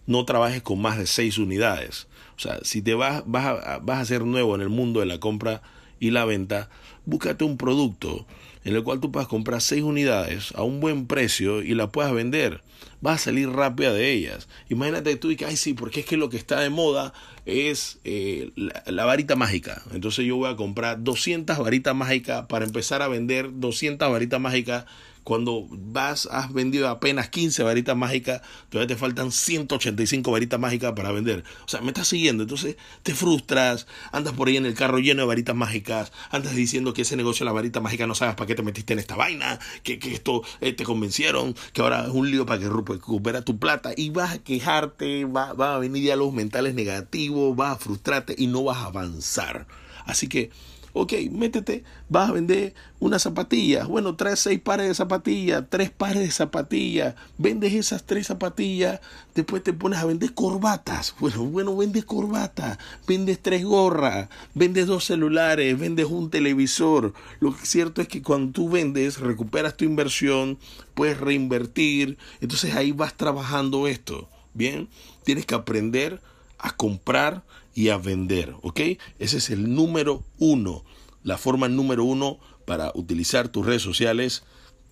no 0.07 0.25
trabajes 0.25 0.63
con 0.63 0.81
más 0.81 0.97
de 0.97 1.05
seis 1.05 1.37
unidades. 1.37 2.07
O 2.37 2.39
sea, 2.39 2.57
si 2.63 2.81
te 2.81 2.95
vas, 2.95 3.21
vas, 3.27 3.63
a, 3.63 3.77
vas 3.77 3.99
a 3.99 4.05
ser 4.05 4.25
nuevo 4.25 4.55
en 4.55 4.61
el 4.61 4.69
mundo 4.69 4.99
de 4.99 5.05
la 5.05 5.19
compra 5.19 5.61
y 5.99 6.09
la 6.09 6.25
venta, 6.25 6.71
búscate 7.05 7.43
un 7.43 7.55
producto 7.55 8.25
en 8.63 8.75
el 8.75 8.83
cual 8.83 8.99
tú 8.99 9.11
puedas 9.11 9.27
comprar 9.27 9.61
seis 9.61 9.83
unidades 9.83 10.53
a 10.55 10.63
un 10.63 10.79
buen 10.79 11.07
precio 11.07 11.61
y 11.61 11.73
la 11.73 11.91
puedas 11.91 12.13
vender. 12.13 12.61
Vas 13.01 13.21
a 13.21 13.23
salir 13.25 13.49
rápida 13.49 13.91
de 13.93 14.11
ellas. 14.11 14.47
Imagínate 14.69 15.15
tú 15.17 15.31
y 15.31 15.35
que, 15.35 15.45
ay, 15.45 15.57
sí, 15.57 15.73
porque 15.73 16.01
es 16.01 16.05
que 16.05 16.17
lo 16.17 16.29
que 16.29 16.37
está 16.37 16.59
de 16.59 16.69
moda 16.69 17.13
es 17.45 17.99
eh, 18.05 18.51
la, 18.55 19.05
varita 19.05 19.35
mágica. 19.35 19.83
Entonces 19.93 20.25
yo 20.25 20.37
voy 20.37 20.49
a 20.49 20.55
comprar 20.55 21.03
200 21.03 21.57
varitas 21.59 21.95
mágicas 21.95 22.45
para 22.47 22.65
empezar 22.65 23.01
a 23.01 23.07
vender 23.07 23.49
200 23.53 24.09
varitas 24.09 24.39
mágicas 24.39 24.85
cuando 25.23 25.65
vas, 25.69 26.27
has 26.31 26.51
vendido 26.53 26.89
apenas 26.89 27.29
15 27.29 27.63
varitas 27.63 27.95
mágicas, 27.95 28.41
todavía 28.69 28.95
te 28.95 28.99
faltan 28.99 29.31
185 29.31 30.31
varitas 30.31 30.59
mágicas 30.59 30.93
para 30.93 31.11
vender. 31.11 31.43
O 31.65 31.67
sea, 31.67 31.81
me 31.81 31.87
estás 31.87 32.07
siguiendo, 32.07 32.43
entonces 32.43 32.75
te 33.03 33.13
frustras, 33.13 33.87
andas 34.11 34.33
por 34.33 34.47
ahí 34.47 34.57
en 34.57 34.65
el 34.65 34.73
carro 34.73 34.99
lleno 34.99 35.21
de 35.21 35.27
varitas 35.27 35.55
mágicas, 35.55 36.11
andas 36.29 36.55
diciendo 36.55 36.93
que 36.93 37.03
ese 37.03 37.15
negocio 37.15 37.43
de 37.43 37.49
la 37.49 37.53
varita 37.53 37.79
mágica 37.79 38.07
no 38.07 38.15
sabes 38.15 38.35
para 38.35 38.47
qué 38.47 38.55
te 38.55 38.63
metiste 38.63 38.93
en 38.93 38.99
esta 38.99 39.15
vaina, 39.15 39.59
que, 39.83 39.99
que 39.99 40.13
esto 40.13 40.43
eh, 40.61 40.73
te 40.73 40.83
convencieron, 40.83 41.55
que 41.73 41.81
ahora 41.81 42.03
es 42.05 42.09
un 42.09 42.29
lío 42.29 42.45
para 42.45 42.59
que 42.59 42.69
recupera 42.69 43.43
tu 43.43 43.57
plata 43.57 43.91
y 43.95 44.09
vas 44.09 44.33
a 44.33 44.39
quejarte, 44.39 45.25
va, 45.25 45.53
va 45.53 45.75
a 45.75 45.79
venir 45.79 46.03
diálogos 46.03 46.33
mentales 46.33 46.75
negativos, 46.75 47.55
vas 47.55 47.75
a 47.75 47.79
frustrarte 47.79 48.35
y 48.37 48.47
no 48.47 48.63
vas 48.63 48.77
a 48.77 48.85
avanzar. 48.85 49.67
Así 50.05 50.27
que 50.27 50.51
Ok, 50.95 51.13
métete, 51.31 51.83
vas 52.07 52.29
a 52.29 52.33
vender 52.33 52.75
unas 52.99 53.23
zapatillas. 53.23 53.87
Bueno, 53.87 54.15
traes 54.15 54.41
seis 54.41 54.59
pares 54.59 54.87
de 54.87 54.93
zapatillas, 54.93 55.63
tres 55.67 55.89
pares 55.89 56.19
de 56.19 56.29
zapatillas. 56.29 57.15
Vendes 57.39 57.73
esas 57.73 58.03
tres 58.03 58.27
zapatillas. 58.27 59.01
Después 59.33 59.63
te 59.63 59.73
pones 59.73 59.97
a 59.97 60.05
vender 60.05 60.35
corbatas. 60.35 61.15
Bueno, 61.19 61.45
bueno, 61.45 61.75
vendes 61.75 62.05
corbatas. 62.05 62.77
Vendes 63.07 63.41
tres 63.41 63.65
gorras. 63.65 64.29
Vendes 64.53 64.85
dos 64.85 65.05
celulares. 65.05 65.79
Vendes 65.79 66.05
un 66.05 66.29
televisor. 66.29 67.13
Lo 67.39 67.53
cierto 67.53 68.03
es 68.03 68.07
que 68.07 68.21
cuando 68.21 68.51
tú 68.51 68.69
vendes, 68.69 69.19
recuperas 69.19 69.75
tu 69.75 69.85
inversión. 69.85 70.59
Puedes 70.93 71.19
reinvertir. 71.19 72.19
Entonces 72.39 72.75
ahí 72.75 72.91
vas 72.91 73.17
trabajando 73.17 73.87
esto. 73.87 74.29
Bien, 74.53 74.87
tienes 75.23 75.47
que 75.47 75.55
aprender 75.55 76.21
a 76.59 76.75
comprar 76.75 77.43
y 77.73 77.89
a 77.89 77.97
vender, 77.97 78.55
¿ok? 78.61 78.79
Ese 79.19 79.37
es 79.37 79.49
el 79.49 79.73
número 79.73 80.23
uno. 80.39 80.83
la 81.23 81.37
forma 81.37 81.69
número 81.69 82.03
uno 82.03 82.37
para 82.65 82.91
utilizar 82.95 83.47
tus 83.47 83.65
redes 83.65 83.81
sociales, 83.81 84.43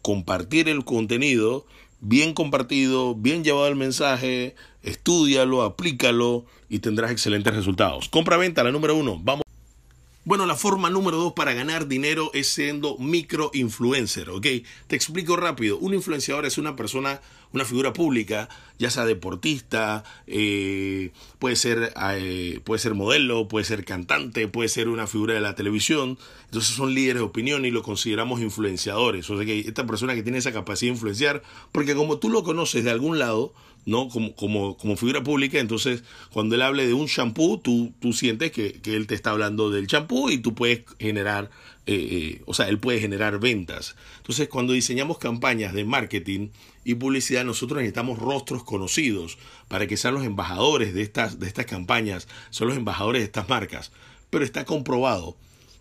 compartir 0.02 0.70
el 0.70 0.86
contenido, 0.86 1.66
bien 2.00 2.34
compartido, 2.34 3.16
bien 3.16 3.44
llevado 3.44 3.68
el 3.68 3.76
mensaje, 3.76 4.56
estudialo, 4.82 5.64
aplícalo 5.64 6.46
y 6.70 6.80
tendrás 6.80 7.12
excelentes 7.12 7.54
resultados. 7.54 8.10
Compra-venta, 8.10 8.64
la 8.64 8.72
número 8.72 8.96
uno. 8.96 9.20
Vamos. 9.22 9.44
Bueno, 10.24 10.46
la 10.46 10.56
forma 10.56 10.90
número 10.90 11.18
dos 11.18 11.34
para 11.34 11.54
ganar 11.54 11.88
dinero 11.88 12.30
es 12.34 12.48
siendo 12.48 12.98
microinfluencer, 12.98 14.30
¿ok? 14.30 14.46
Te 14.88 14.96
explico 14.96 15.36
rápido. 15.36 15.80
Un 15.80 15.96
influenciador 15.96 16.46
es 16.46 16.58
una 16.58 16.76
persona, 16.76 17.22
una 17.54 17.66
figura 17.66 17.94
pública, 17.94 18.50
ya 18.80 18.90
sea 18.90 19.06
deportista, 19.06 20.04
eh, 20.28 21.12
puede, 21.40 21.56
ser, 21.56 21.94
eh, 22.16 22.60
puede 22.64 22.80
ser 22.80 22.96
modelo, 22.96 23.48
puede 23.48 23.66
ser 23.66 23.86
cantante, 23.86 24.48
puede 24.48 24.70
ser 24.70 24.88
una 24.88 25.08
figura 25.08 25.34
de 25.34 25.42
la 25.42 25.56
televisión. 25.56 26.18
Entonces 26.46 26.76
son 26.76 26.94
líderes 26.94 27.22
de 27.22 27.26
opinión 27.26 27.66
y 27.66 27.72
lo 27.72 27.84
consideramos 27.84 28.42
influenciadores. 28.42 29.30
O 29.30 29.38
sea 29.38 29.46
que 29.46 29.60
esta 29.60 29.86
persona 29.86 30.16
que 30.16 30.24
tiene 30.24 30.38
esa 30.38 30.52
capacidad 30.52 30.90
de 30.90 30.96
influenciar, 30.96 31.44
porque 31.72 31.96
como 31.96 32.18
tú 32.18 32.30
lo 32.30 32.44
conoces 32.44 32.84
de 32.84 32.92
algún 32.92 33.20
lado, 33.20 33.54
¿no? 33.86 34.10
Como, 34.10 34.36
como, 34.36 34.78
como 34.78 34.96
figura 34.96 35.24
pública, 35.24 35.60
entonces 35.60 36.04
cuando 36.32 36.56
él 36.56 36.62
hable 36.62 36.88
de 36.88 36.94
un 36.94 37.08
shampoo, 37.08 37.60
tú, 37.60 37.94
tú 38.00 38.14
sientes 38.14 38.52
que, 38.52 38.74
que 38.82 38.96
él 38.96 39.08
te 39.08 39.16
está 39.16 39.32
hablando 39.32 39.72
del 39.72 39.88
shampoo 39.88 40.30
y 40.30 40.38
tú 40.38 40.54
puedes 40.54 40.84
generar, 41.00 41.50
eh, 41.88 41.94
eh, 41.96 42.42
o 42.46 42.54
sea, 42.54 42.68
él 42.70 42.78
puede 42.78 43.00
generar 43.00 43.40
ventas. 43.40 43.96
Entonces 44.18 44.48
cuando 44.50 44.74
diseñamos 44.74 45.18
campañas 45.18 45.74
de 45.74 45.84
marketing 45.84 46.50
y 46.84 46.96
publicidad, 46.96 47.44
nosotros 47.44 47.78
necesitamos 47.78 48.20
rostros 48.20 48.64
conocidos 48.64 49.38
para 49.68 49.88
que 49.88 49.98
sean 49.98 50.14
los 50.14 50.24
embajadores 50.24 50.94
de 50.94 51.02
estas, 51.02 51.40
de 51.40 51.48
estas 51.48 51.66
campañas, 51.66 52.28
son 52.52 52.68
los 52.68 52.78
embajadores 52.78 53.22
de 53.22 53.26
estas 53.26 53.50
marcas. 53.50 53.92
Pero 54.30 54.46
está 54.46 54.64
comprobado 54.64 55.38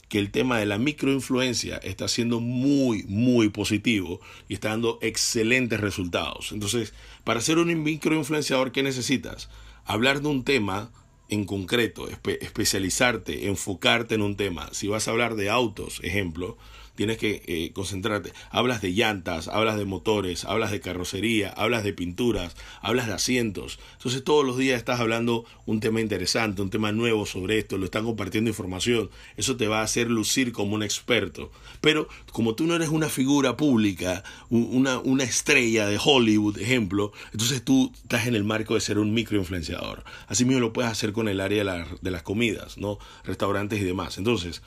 que 0.09 0.19
el 0.19 0.33
tema 0.33 0.59
de 0.59 0.67
la 0.67 0.79
microinfluencia 0.79 1.77
está 1.77 2.09
siendo 2.09 2.41
muy, 2.41 3.05
muy 3.05 3.49
positivo 3.51 4.21
y 4.49 4.55
está 4.55 4.71
dando 4.71 4.99
excelentes 5.03 5.79
resultados. 5.79 6.51
Entonces, 6.51 6.95
para 7.23 7.41
ser 7.41 7.59
un 7.59 7.83
microinfluenciador, 7.83 8.73
¿qué 8.73 8.83
necesitas? 8.83 9.51
Hablar 9.85 10.21
de 10.21 10.29
un 10.29 10.45
tema 10.45 10.91
en 11.31 11.45
concreto, 11.45 12.09
especializarte, 12.09 13.47
enfocarte 13.49 14.15
en 14.15 14.23
un 14.23 14.37
tema. 14.37 14.69
Si 14.73 14.89
vas 14.89 15.09
a 15.09 15.13
hablar 15.13 15.37
de 15.37 15.51
autos, 15.51 16.01
ejemplo, 16.03 16.59
tienes 17.01 17.17
que 17.17 17.43
eh, 17.47 17.73
concentrarte. 17.73 18.35
Hablas 18.51 18.83
de 18.83 18.93
llantas, 18.93 19.49
hablas 19.49 19.79
de 19.79 19.87
motores, 19.87 20.45
hablas 20.45 20.71
de 20.71 20.81
carrocería, 20.81 21.49
hablas 21.49 21.83
de 21.83 21.95
pinturas, 21.95 22.55
hablas 22.83 23.07
de 23.07 23.15
asientos. 23.15 23.79
Entonces 23.95 24.23
todos 24.23 24.45
los 24.45 24.59
días 24.59 24.77
estás 24.77 25.01
hablando 25.01 25.47
un 25.65 25.81
tema 25.81 26.03
interesante, 26.03 26.61
un 26.61 26.69
tema 26.69 26.93
nuevo 26.93 27.25
sobre 27.25 27.57
esto, 27.57 27.79
lo 27.79 27.87
están 27.87 28.05
compartiendo 28.05 28.51
información. 28.51 29.09
Eso 29.39 29.57
te 29.57 29.67
va 29.67 29.81
a 29.81 29.85
hacer 29.85 30.11
lucir 30.11 30.53
como 30.53 30.75
un 30.75 30.83
experto. 30.83 31.51
Pero 31.81 32.07
como 32.33 32.55
tú 32.55 32.67
no 32.67 32.75
eres 32.77 32.91
una 32.91 33.09
figura 33.09 33.57
pública, 33.57 34.23
una, 34.51 34.99
una 34.99 35.25
estrella 35.25 35.87
de 35.87 35.99
Hollywood, 35.99 36.59
ejemplo, 36.59 37.13
entonces 37.33 37.65
tú 37.65 37.93
estás 38.03 38.27
en 38.27 38.35
el 38.35 38.45
marco 38.45 38.75
de 38.75 38.81
ser 38.83 38.99
un 38.99 39.15
microinfluenciador. 39.15 40.05
Así 40.27 40.45
mismo 40.45 40.61
lo 40.61 40.75
puedes 40.75 40.91
hacer 40.91 41.15
con 41.15 41.29
el 41.29 41.41
área 41.41 41.65
de, 41.65 41.87
de 41.99 42.11
las 42.11 42.23
comidas, 42.23 42.77
¿no? 42.77 42.99
Restaurantes 43.25 43.81
y 43.81 43.85
demás. 43.85 44.19
Entonces, 44.19 44.61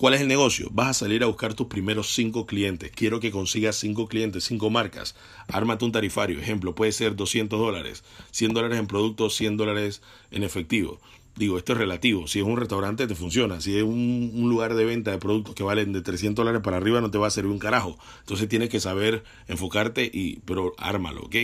¿Cuál 0.00 0.14
es 0.14 0.22
el 0.22 0.28
negocio? 0.28 0.70
Vas 0.72 0.88
a 0.88 0.94
salir 0.94 1.22
a 1.22 1.26
buscar 1.26 1.52
tus 1.52 1.66
primeros 1.66 2.14
cinco 2.14 2.46
clientes. 2.46 2.90
Quiero 2.90 3.20
que 3.20 3.30
consigas 3.30 3.76
cinco 3.76 4.08
clientes, 4.08 4.44
cinco 4.44 4.70
marcas. 4.70 5.14
Ármate 5.46 5.84
un 5.84 5.92
tarifario. 5.92 6.40
Ejemplo, 6.40 6.74
puede 6.74 6.92
ser 6.92 7.16
200 7.16 7.60
dólares, 7.60 8.02
100 8.30 8.54
dólares 8.54 8.78
en 8.78 8.86
productos, 8.86 9.34
100 9.36 9.58
dólares 9.58 10.00
en 10.30 10.42
efectivo. 10.42 11.00
Digo, 11.36 11.58
esto 11.58 11.74
es 11.74 11.78
relativo. 11.78 12.26
Si 12.28 12.38
es 12.38 12.46
un 12.46 12.56
restaurante, 12.56 13.06
te 13.06 13.14
funciona. 13.14 13.60
Si 13.60 13.76
es 13.76 13.82
un, 13.82 14.32
lugar 14.48 14.72
de 14.72 14.86
venta 14.86 15.10
de 15.10 15.18
productos 15.18 15.54
que 15.54 15.64
valen 15.64 15.92
de 15.92 16.00
300 16.00 16.46
dólares 16.46 16.62
para 16.64 16.78
arriba, 16.78 17.02
no 17.02 17.10
te 17.10 17.18
va 17.18 17.26
a 17.26 17.30
servir 17.30 17.52
un 17.52 17.58
carajo. 17.58 17.98
Entonces 18.20 18.48
tienes 18.48 18.70
que 18.70 18.80
saber 18.80 19.22
enfocarte, 19.48 20.10
y, 20.10 20.36
pero 20.46 20.72
ármalo, 20.78 21.24
¿ok? 21.24 21.36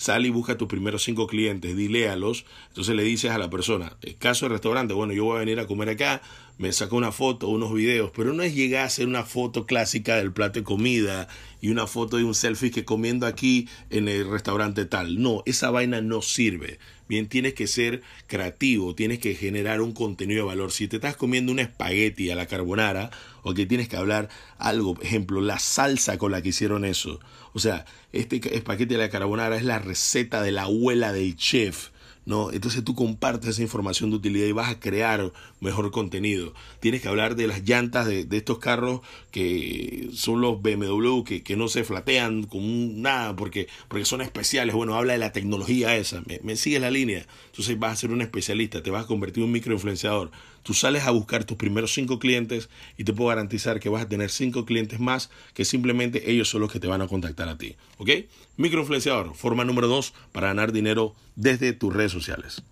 Sal 0.00 0.24
y 0.24 0.30
busca 0.30 0.56
tus 0.56 0.66
primeros 0.66 1.02
cinco 1.02 1.26
clientes, 1.26 1.76
diléalos. 1.76 2.46
Entonces 2.68 2.96
le 2.96 3.02
dices 3.02 3.32
a 3.32 3.36
la 3.36 3.50
persona, 3.50 3.98
caso 4.18 4.46
del 4.46 4.52
restaurante, 4.52 4.94
bueno, 4.94 5.12
yo 5.12 5.26
voy 5.26 5.36
a 5.36 5.40
venir 5.40 5.60
a 5.60 5.66
comer 5.66 5.90
acá, 5.90 6.22
me 6.56 6.72
saco 6.72 6.96
una 6.96 7.12
foto, 7.12 7.48
unos 7.48 7.74
videos, 7.74 8.10
pero 8.16 8.32
no 8.32 8.42
es 8.42 8.54
llegar 8.54 8.84
a 8.84 8.86
hacer 8.86 9.06
una 9.06 9.24
foto 9.24 9.66
clásica 9.66 10.16
del 10.16 10.32
plato 10.32 10.60
de 10.60 10.64
comida 10.64 11.28
y 11.60 11.68
una 11.68 11.86
foto 11.86 12.16
de 12.16 12.24
un 12.24 12.34
selfie 12.34 12.70
que 12.70 12.86
comiendo 12.86 13.26
aquí 13.26 13.68
en 13.90 14.08
el 14.08 14.26
restaurante 14.26 14.86
tal. 14.86 15.20
No, 15.20 15.42
esa 15.44 15.70
vaina 15.70 16.00
no 16.00 16.22
sirve. 16.22 16.78
Bien, 17.10 17.26
tienes 17.26 17.54
que 17.54 17.66
ser 17.66 18.02
creativo, 18.28 18.94
tienes 18.94 19.18
que 19.18 19.34
generar 19.34 19.80
un 19.80 19.92
contenido 19.92 20.42
de 20.42 20.46
valor. 20.46 20.70
Si 20.70 20.86
te 20.86 20.94
estás 20.94 21.16
comiendo 21.16 21.50
un 21.50 21.58
espagueti 21.58 22.30
a 22.30 22.36
la 22.36 22.46
carbonara, 22.46 23.10
o 23.42 23.52
que 23.52 23.66
tienes 23.66 23.88
que 23.88 23.96
hablar 23.96 24.28
algo, 24.58 24.96
ejemplo, 25.02 25.40
la 25.40 25.58
salsa 25.58 26.18
con 26.18 26.30
la 26.30 26.40
que 26.40 26.50
hicieron 26.50 26.84
eso. 26.84 27.18
O 27.52 27.58
sea, 27.58 27.84
este 28.12 28.40
espagueti 28.54 28.94
a 28.94 28.98
la 28.98 29.10
carbonara 29.10 29.56
es 29.56 29.64
la 29.64 29.80
receta 29.80 30.40
de 30.40 30.52
la 30.52 30.62
abuela 30.62 31.12
del 31.12 31.34
chef 31.34 31.88
¿no? 32.30 32.52
Entonces 32.52 32.84
tú 32.84 32.94
compartes 32.94 33.50
esa 33.50 33.62
información 33.62 34.08
de 34.10 34.16
utilidad 34.16 34.46
y 34.46 34.52
vas 34.52 34.70
a 34.70 34.80
crear 34.80 35.32
mejor 35.60 35.90
contenido. 35.90 36.54
Tienes 36.78 37.02
que 37.02 37.08
hablar 37.08 37.34
de 37.34 37.48
las 37.48 37.68
llantas 37.68 38.06
de, 38.06 38.26
estos 38.30 38.58
carros 38.58 39.00
que 39.32 40.08
son 40.14 40.40
los 40.40 40.62
BMW 40.62 41.24
que, 41.24 41.42
que 41.42 41.56
no 41.56 41.68
se 41.68 41.84
flatean 41.84 42.44
con 42.44 43.02
nada 43.02 43.34
porque, 43.36 43.66
porque 43.88 44.04
son 44.04 44.22
especiales. 44.22 44.74
Bueno, 44.74 44.94
habla 44.94 45.14
de 45.14 45.18
la 45.18 45.32
tecnología 45.32 45.96
esa. 45.96 46.22
Me, 46.26 46.38
me 46.42 46.56
sigues 46.56 46.80
la 46.80 46.90
línea. 46.90 47.26
Entonces 47.46 47.78
vas 47.78 47.92
a 47.92 47.96
ser 47.96 48.12
un 48.12 48.22
especialista, 48.22 48.82
te 48.82 48.90
vas 48.90 49.04
a 49.04 49.06
convertir 49.08 49.42
en 49.42 49.46
un 49.46 49.52
microinfluenciador. 49.52 50.30
Tú 50.62 50.74
sales 50.74 51.04
a 51.04 51.10
buscar 51.10 51.44
tus 51.44 51.56
primeros 51.56 51.92
cinco 51.92 52.18
clientes 52.18 52.68
y 52.96 53.04
te 53.04 53.12
puedo 53.12 53.28
garantizar 53.28 53.80
que 53.80 53.88
vas 53.88 54.02
a 54.02 54.08
tener 54.08 54.30
cinco 54.30 54.64
clientes 54.64 55.00
más 55.00 55.30
que 55.54 55.64
simplemente 55.64 56.30
ellos 56.30 56.48
son 56.48 56.60
los 56.60 56.72
que 56.72 56.80
te 56.80 56.86
van 56.86 57.02
a 57.02 57.08
contactar 57.08 57.48
a 57.48 57.58
ti. 57.58 57.76
¿Ok? 57.98 58.10
Microinfluenciador, 58.56 59.34
forma 59.34 59.64
número 59.64 59.88
dos 59.88 60.12
para 60.32 60.48
ganar 60.48 60.72
dinero 60.72 61.14
desde 61.36 61.72
tus 61.72 61.94
redes 61.94 62.12
sociales. 62.12 62.62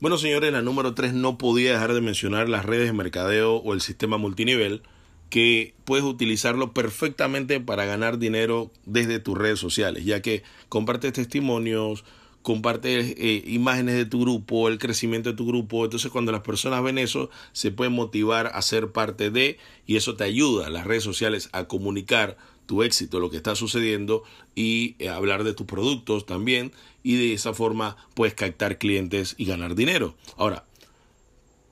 Bueno, 0.00 0.16
señores, 0.16 0.52
la 0.52 0.62
número 0.62 0.94
tres 0.94 1.12
no 1.12 1.38
podía 1.38 1.72
dejar 1.72 1.92
de 1.92 2.00
mencionar 2.00 2.48
las 2.48 2.64
redes 2.64 2.86
de 2.86 2.92
mercadeo 2.92 3.56
o 3.56 3.74
el 3.74 3.80
sistema 3.80 4.16
multinivel 4.16 4.82
que 5.28 5.74
puedes 5.84 6.04
utilizarlo 6.04 6.72
perfectamente 6.72 7.60
para 7.60 7.84
ganar 7.84 8.18
dinero 8.18 8.70
desde 8.86 9.18
tus 9.18 9.36
redes 9.36 9.58
sociales, 9.58 10.04
ya 10.04 10.22
que 10.22 10.42
compartes 10.68 11.12
testimonios, 11.12 12.04
comparte 12.42 12.98
eh, 12.98 13.42
imágenes 13.46 13.94
de 13.94 14.06
tu 14.06 14.20
grupo, 14.20 14.68
el 14.68 14.78
crecimiento 14.78 15.30
de 15.30 15.36
tu 15.36 15.46
grupo. 15.46 15.84
Entonces 15.84 16.10
cuando 16.10 16.32
las 16.32 16.42
personas 16.42 16.82
ven 16.82 16.98
eso, 16.98 17.30
se 17.52 17.70
pueden 17.70 17.92
motivar 17.92 18.48
a 18.54 18.62
ser 18.62 18.92
parte 18.92 19.30
de 19.30 19.58
y 19.86 19.96
eso 19.96 20.16
te 20.16 20.24
ayuda, 20.24 20.70
las 20.70 20.86
redes 20.86 21.04
sociales, 21.04 21.48
a 21.52 21.64
comunicar 21.64 22.36
tu 22.66 22.82
éxito, 22.82 23.18
lo 23.18 23.30
que 23.30 23.38
está 23.38 23.54
sucediendo 23.54 24.22
y 24.54 24.94
eh, 24.98 25.08
hablar 25.08 25.42
de 25.42 25.54
tus 25.54 25.66
productos 25.66 26.26
también 26.26 26.72
y 27.02 27.16
de 27.16 27.32
esa 27.32 27.54
forma 27.54 27.96
puedes 28.14 28.34
captar 28.34 28.78
clientes 28.78 29.34
y 29.38 29.46
ganar 29.46 29.74
dinero. 29.74 30.16
Ahora, 30.36 30.64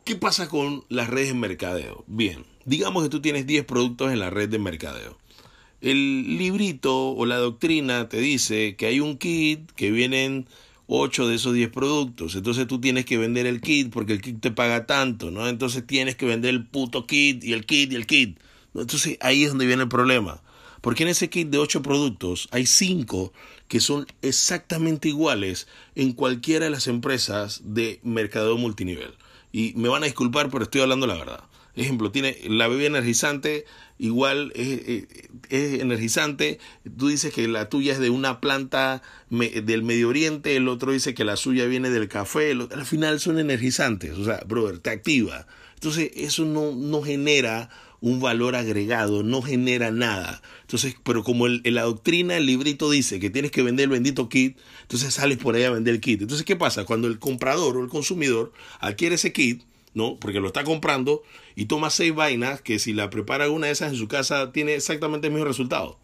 ¿qué 0.04 0.16
pasa 0.16 0.48
con 0.48 0.84
las 0.88 1.08
redes 1.08 1.28
de 1.28 1.34
mercadeo? 1.34 2.04
Bien, 2.06 2.46
digamos 2.64 3.02
que 3.02 3.10
tú 3.10 3.20
tienes 3.20 3.46
10 3.46 3.66
productos 3.66 4.12
en 4.12 4.20
la 4.20 4.30
red 4.30 4.48
de 4.48 4.58
mercadeo 4.58 5.18
el 5.80 6.38
librito 6.38 7.10
o 7.10 7.26
la 7.26 7.36
doctrina 7.36 8.08
te 8.08 8.18
dice 8.18 8.76
que 8.76 8.86
hay 8.86 9.00
un 9.00 9.18
kit 9.18 9.70
que 9.72 9.90
vienen 9.90 10.46
8 10.86 11.28
de 11.28 11.36
esos 11.36 11.54
10 11.54 11.70
productos. 11.70 12.34
Entonces 12.34 12.66
tú 12.66 12.80
tienes 12.80 13.04
que 13.04 13.18
vender 13.18 13.46
el 13.46 13.60
kit 13.60 13.92
porque 13.92 14.12
el 14.12 14.20
kit 14.20 14.40
te 14.40 14.50
paga 14.50 14.86
tanto, 14.86 15.30
¿no? 15.30 15.48
Entonces 15.48 15.86
tienes 15.86 16.16
que 16.16 16.26
vender 16.26 16.50
el 16.50 16.66
puto 16.66 17.06
kit 17.06 17.42
y 17.44 17.52
el 17.52 17.66
kit 17.66 17.92
y 17.92 17.96
el 17.96 18.06
kit. 18.06 18.38
Entonces 18.74 19.18
ahí 19.20 19.44
es 19.44 19.50
donde 19.50 19.66
viene 19.66 19.82
el 19.82 19.88
problema. 19.88 20.42
Porque 20.80 21.02
en 21.02 21.08
ese 21.08 21.28
kit 21.28 21.48
de 21.48 21.58
8 21.58 21.82
productos 21.82 22.48
hay 22.52 22.66
5 22.66 23.32
que 23.68 23.80
son 23.80 24.06
exactamente 24.22 25.08
iguales 25.08 25.66
en 25.94 26.12
cualquiera 26.12 26.66
de 26.66 26.70
las 26.70 26.86
empresas 26.86 27.62
de 27.64 28.00
mercado 28.04 28.56
multinivel. 28.56 29.14
Y 29.52 29.72
me 29.74 29.88
van 29.88 30.02
a 30.02 30.06
disculpar, 30.06 30.50
pero 30.50 30.64
estoy 30.64 30.82
hablando 30.82 31.06
la 31.06 31.14
verdad. 31.14 31.40
Ejemplo, 31.76 32.10
tiene 32.10 32.38
la 32.48 32.68
bebida 32.68 32.86
energizante, 32.86 33.66
igual 33.98 34.50
es, 34.54 35.06
energizante. 35.50 36.58
Tú 36.96 37.08
dices 37.08 37.34
que 37.34 37.46
la 37.48 37.68
tuya 37.68 37.92
es 37.92 37.98
de 37.98 38.08
una 38.08 38.40
planta 38.40 39.02
del 39.28 39.82
Medio 39.82 40.08
Oriente, 40.08 40.56
el 40.56 40.68
otro 40.68 40.92
dice 40.92 41.14
que 41.14 41.24
la 41.24 41.36
suya 41.36 41.66
viene 41.66 41.90
del 41.90 42.08
café. 42.08 42.52
al 42.52 42.86
final 42.86 43.20
son 43.20 43.38
energizantes, 43.38 44.12
o 44.12 44.24
sea, 44.24 44.42
brother, 44.46 44.78
te 44.78 44.90
activa. 44.90 45.46
Entonces, 45.74 46.10
eso 46.14 46.46
no, 46.46 46.72
no 46.72 47.02
genera 47.02 47.68
un 48.00 48.20
valor 48.20 48.56
agregado, 48.56 49.22
no 49.22 49.42
genera 49.42 49.90
nada. 49.90 50.42
Entonces, 50.62 50.96
pero 51.02 51.22
como 51.22 51.46
el, 51.46 51.60
la 51.64 51.82
doctrina, 51.82 52.36
el 52.36 52.46
librito 52.46 52.90
dice 52.90 53.20
que 53.20 53.30
tienes 53.30 53.50
que 53.50 53.62
vender 53.62 53.84
el 53.84 53.90
bendito 53.90 54.28
kit, 54.28 54.56
entonces 54.82 55.12
sales 55.14 55.38
por 55.38 55.54
ahí 55.54 55.64
a 55.64 55.70
vender 55.70 55.94
el 55.94 56.00
kit. 56.00 56.22
Entonces, 56.22 56.46
¿qué 56.46 56.56
pasa? 56.56 56.84
Cuando 56.84 57.08
el 57.08 57.18
comprador 57.18 57.76
o 57.76 57.82
el 57.82 57.88
consumidor 57.88 58.52
adquiere 58.80 59.16
ese 59.16 59.32
kit, 59.32 59.62
¿no? 59.96 60.16
Porque 60.16 60.40
lo 60.40 60.48
está 60.48 60.62
comprando 60.62 61.22
y 61.56 61.64
toma 61.64 61.88
seis 61.88 62.14
vainas 62.14 62.60
que 62.60 62.78
si 62.78 62.92
la 62.92 63.08
prepara 63.08 63.48
una 63.50 63.68
de 63.68 63.72
esas 63.72 63.92
en 63.92 63.98
su 63.98 64.08
casa 64.08 64.52
tiene 64.52 64.74
exactamente 64.74 65.28
el 65.28 65.32
mismo 65.32 65.46
resultado. 65.46 65.98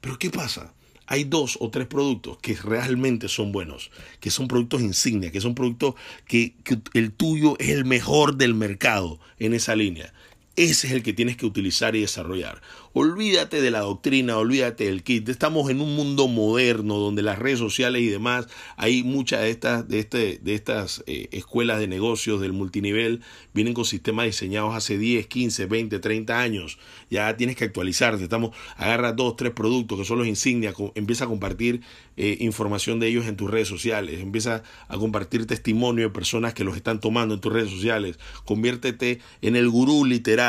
Pero 0.00 0.16
¿qué 0.16 0.30
pasa? 0.30 0.72
Hay 1.08 1.24
dos 1.24 1.58
o 1.60 1.68
tres 1.68 1.88
productos 1.88 2.38
que 2.38 2.54
realmente 2.54 3.28
son 3.28 3.50
buenos, 3.50 3.90
que 4.20 4.30
son 4.30 4.46
productos 4.46 4.80
insignia, 4.80 5.32
que 5.32 5.40
son 5.40 5.56
productos 5.56 5.96
que, 6.26 6.54
que 6.62 6.78
el 6.94 7.10
tuyo 7.10 7.56
es 7.58 7.70
el 7.70 7.84
mejor 7.84 8.36
del 8.36 8.54
mercado 8.54 9.18
en 9.40 9.54
esa 9.54 9.74
línea. 9.74 10.12
Ese 10.56 10.86
es 10.86 10.92
el 10.94 11.02
que 11.02 11.12
tienes 11.12 11.36
que 11.36 11.44
utilizar 11.44 11.94
y 11.94 12.00
desarrollar. 12.00 12.62
Olvídate 12.94 13.60
de 13.60 13.70
la 13.70 13.80
doctrina, 13.80 14.38
olvídate 14.38 14.86
del 14.86 15.02
kit. 15.02 15.28
Estamos 15.28 15.68
en 15.70 15.82
un 15.82 15.94
mundo 15.94 16.28
moderno 16.28 16.96
donde 16.96 17.20
las 17.20 17.38
redes 17.38 17.58
sociales 17.58 18.00
y 18.00 18.06
demás, 18.06 18.48
hay 18.78 19.02
muchas 19.02 19.40
de 19.42 19.50
estas, 19.50 19.86
de 19.86 19.98
este, 19.98 20.38
de 20.42 20.54
estas 20.54 21.04
eh, 21.06 21.28
escuelas 21.32 21.78
de 21.78 21.88
negocios 21.88 22.40
del 22.40 22.54
multinivel, 22.54 23.20
vienen 23.52 23.74
con 23.74 23.84
sistemas 23.84 24.24
diseñados 24.24 24.74
hace 24.74 24.96
10, 24.96 25.26
15, 25.26 25.66
20, 25.66 25.98
30 25.98 26.40
años. 26.40 26.78
Ya 27.10 27.36
tienes 27.36 27.56
que 27.56 27.64
actualizarte. 27.64 28.22
Estamos, 28.22 28.56
agarra 28.76 29.12
dos, 29.12 29.36
tres 29.36 29.52
productos 29.52 29.98
que 29.98 30.04
son 30.06 30.16
los 30.16 30.26
insignias, 30.26 30.74
empieza 30.94 31.24
a 31.24 31.28
compartir 31.28 31.82
eh, 32.16 32.38
información 32.40 32.98
de 32.98 33.08
ellos 33.08 33.26
en 33.26 33.36
tus 33.36 33.50
redes 33.50 33.68
sociales, 33.68 34.20
empieza 34.20 34.62
a 34.88 34.96
compartir 34.96 35.46
testimonio 35.46 36.04
de 36.04 36.10
personas 36.14 36.54
que 36.54 36.64
los 36.64 36.76
están 36.76 36.98
tomando 36.98 37.34
en 37.34 37.42
tus 37.42 37.52
redes 37.52 37.68
sociales. 37.68 38.18
Conviértete 38.46 39.20
en 39.42 39.54
el 39.54 39.68
gurú 39.68 40.06
literal 40.06 40.45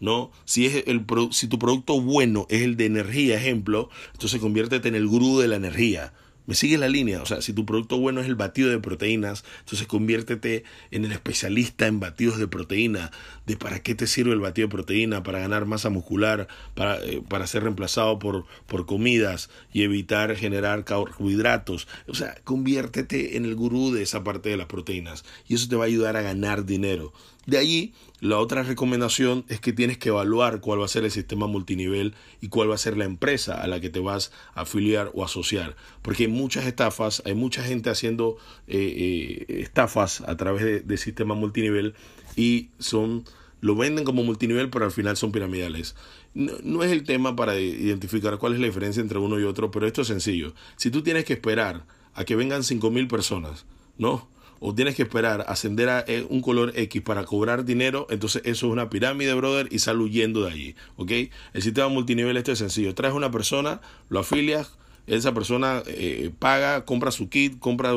¿no? 0.00 0.32
Si, 0.44 0.66
es 0.66 0.84
el, 0.86 1.06
si 1.30 1.46
tu 1.46 1.58
producto 1.58 2.00
bueno 2.00 2.46
es 2.50 2.62
el 2.62 2.76
de 2.76 2.86
energía, 2.86 3.36
ejemplo, 3.36 3.88
entonces 4.12 4.40
conviértete 4.40 4.88
en 4.88 4.96
el 4.96 5.06
gurú 5.06 5.38
de 5.38 5.48
la 5.48 5.56
energía. 5.56 6.12
¿Me 6.44 6.56
sigue 6.56 6.76
la 6.76 6.88
línea? 6.88 7.22
O 7.22 7.26
sea, 7.26 7.40
si 7.40 7.52
tu 7.52 7.64
producto 7.64 7.98
bueno 7.98 8.20
es 8.20 8.26
el 8.26 8.34
batido 8.34 8.68
de 8.68 8.80
proteínas, 8.80 9.44
entonces 9.60 9.86
conviértete 9.86 10.64
en 10.90 11.04
el 11.04 11.12
especialista 11.12 11.86
en 11.86 12.00
batidos 12.00 12.38
de 12.38 12.48
proteína. 12.48 13.12
De 13.46 13.56
para 13.56 13.80
qué 13.80 13.94
te 13.94 14.08
sirve 14.08 14.32
el 14.32 14.40
batido 14.40 14.66
de 14.66 14.72
proteína, 14.72 15.22
para 15.22 15.38
ganar 15.38 15.66
masa 15.66 15.88
muscular, 15.88 16.48
para, 16.74 17.00
eh, 17.04 17.22
para 17.28 17.46
ser 17.46 17.62
reemplazado 17.62 18.18
por, 18.18 18.44
por 18.66 18.86
comidas 18.86 19.50
y 19.72 19.82
evitar 19.82 20.34
generar 20.34 20.84
carbohidratos. 20.84 21.86
O 22.08 22.14
sea, 22.14 22.34
conviértete 22.42 23.36
en 23.36 23.44
el 23.44 23.54
gurú 23.54 23.92
de 23.92 24.02
esa 24.02 24.24
parte 24.24 24.48
de 24.48 24.56
las 24.56 24.66
proteínas. 24.66 25.24
Y 25.46 25.54
eso 25.54 25.68
te 25.68 25.76
va 25.76 25.84
a 25.84 25.86
ayudar 25.86 26.16
a 26.16 26.22
ganar 26.22 26.66
dinero. 26.66 27.12
De 27.46 27.58
allí, 27.58 27.92
la 28.20 28.38
otra 28.38 28.62
recomendación 28.62 29.44
es 29.48 29.60
que 29.60 29.72
tienes 29.72 29.98
que 29.98 30.10
evaluar 30.10 30.60
cuál 30.60 30.80
va 30.80 30.84
a 30.84 30.88
ser 30.88 31.04
el 31.04 31.10
sistema 31.10 31.46
multinivel 31.46 32.14
y 32.40 32.48
cuál 32.48 32.70
va 32.70 32.76
a 32.76 32.78
ser 32.78 32.96
la 32.96 33.04
empresa 33.04 33.60
a 33.60 33.66
la 33.66 33.80
que 33.80 33.90
te 33.90 33.98
vas 33.98 34.30
a 34.54 34.62
afiliar 34.62 35.10
o 35.14 35.24
asociar. 35.24 35.74
Porque 36.02 36.24
hay 36.24 36.28
muchas 36.28 36.66
estafas, 36.66 37.22
hay 37.26 37.34
mucha 37.34 37.64
gente 37.64 37.90
haciendo 37.90 38.36
eh, 38.68 39.46
eh, 39.48 39.62
estafas 39.62 40.20
a 40.20 40.36
través 40.36 40.64
de, 40.64 40.80
de 40.80 40.96
sistema 40.96 41.34
multinivel 41.34 41.94
y 42.36 42.68
son 42.78 43.24
lo 43.60 43.76
venden 43.76 44.04
como 44.04 44.24
multinivel, 44.24 44.70
pero 44.70 44.84
al 44.84 44.90
final 44.90 45.16
son 45.16 45.30
piramidales. 45.30 45.94
No, 46.34 46.52
no, 46.64 46.82
es 46.82 46.90
el 46.90 47.04
tema 47.04 47.36
para 47.36 47.58
identificar 47.58 48.36
cuál 48.38 48.54
es 48.54 48.60
la 48.60 48.66
diferencia 48.66 49.00
entre 49.00 49.18
uno 49.18 49.38
y 49.38 49.44
otro, 49.44 49.70
pero 49.70 49.86
esto 49.86 50.02
es 50.02 50.08
sencillo. 50.08 50.52
Si 50.76 50.90
tú 50.90 51.02
tienes 51.02 51.24
que 51.24 51.34
esperar 51.34 51.86
a 52.14 52.24
que 52.24 52.34
vengan 52.34 52.62
5.000 52.62 53.08
personas, 53.08 53.64
¿no? 53.98 54.28
O 54.64 54.72
tienes 54.74 54.94
que 54.94 55.02
esperar 55.02 55.44
ascender 55.48 55.88
a 55.88 56.04
eh, 56.06 56.24
un 56.30 56.40
color 56.40 56.72
X 56.76 57.02
para 57.02 57.24
cobrar 57.24 57.64
dinero, 57.64 58.06
entonces 58.10 58.42
eso 58.44 58.66
es 58.66 58.72
una 58.72 58.88
pirámide, 58.88 59.34
brother, 59.34 59.66
y 59.72 59.80
sal 59.80 60.00
huyendo 60.00 60.44
de 60.44 60.52
allí, 60.52 60.76
¿ok? 60.96 61.10
El 61.52 61.62
sistema 61.62 61.88
multinivel 61.88 62.36
este 62.36 62.52
es 62.52 62.60
sencillo. 62.60 62.94
Traes 62.94 63.12
una 63.12 63.32
persona, 63.32 63.80
lo 64.08 64.20
afilias, 64.20 64.78
esa 65.08 65.34
persona 65.34 65.82
eh, 65.86 66.30
paga, 66.38 66.84
compra 66.84 67.10
su 67.10 67.28
kit, 67.28 67.58
compra, 67.58 67.90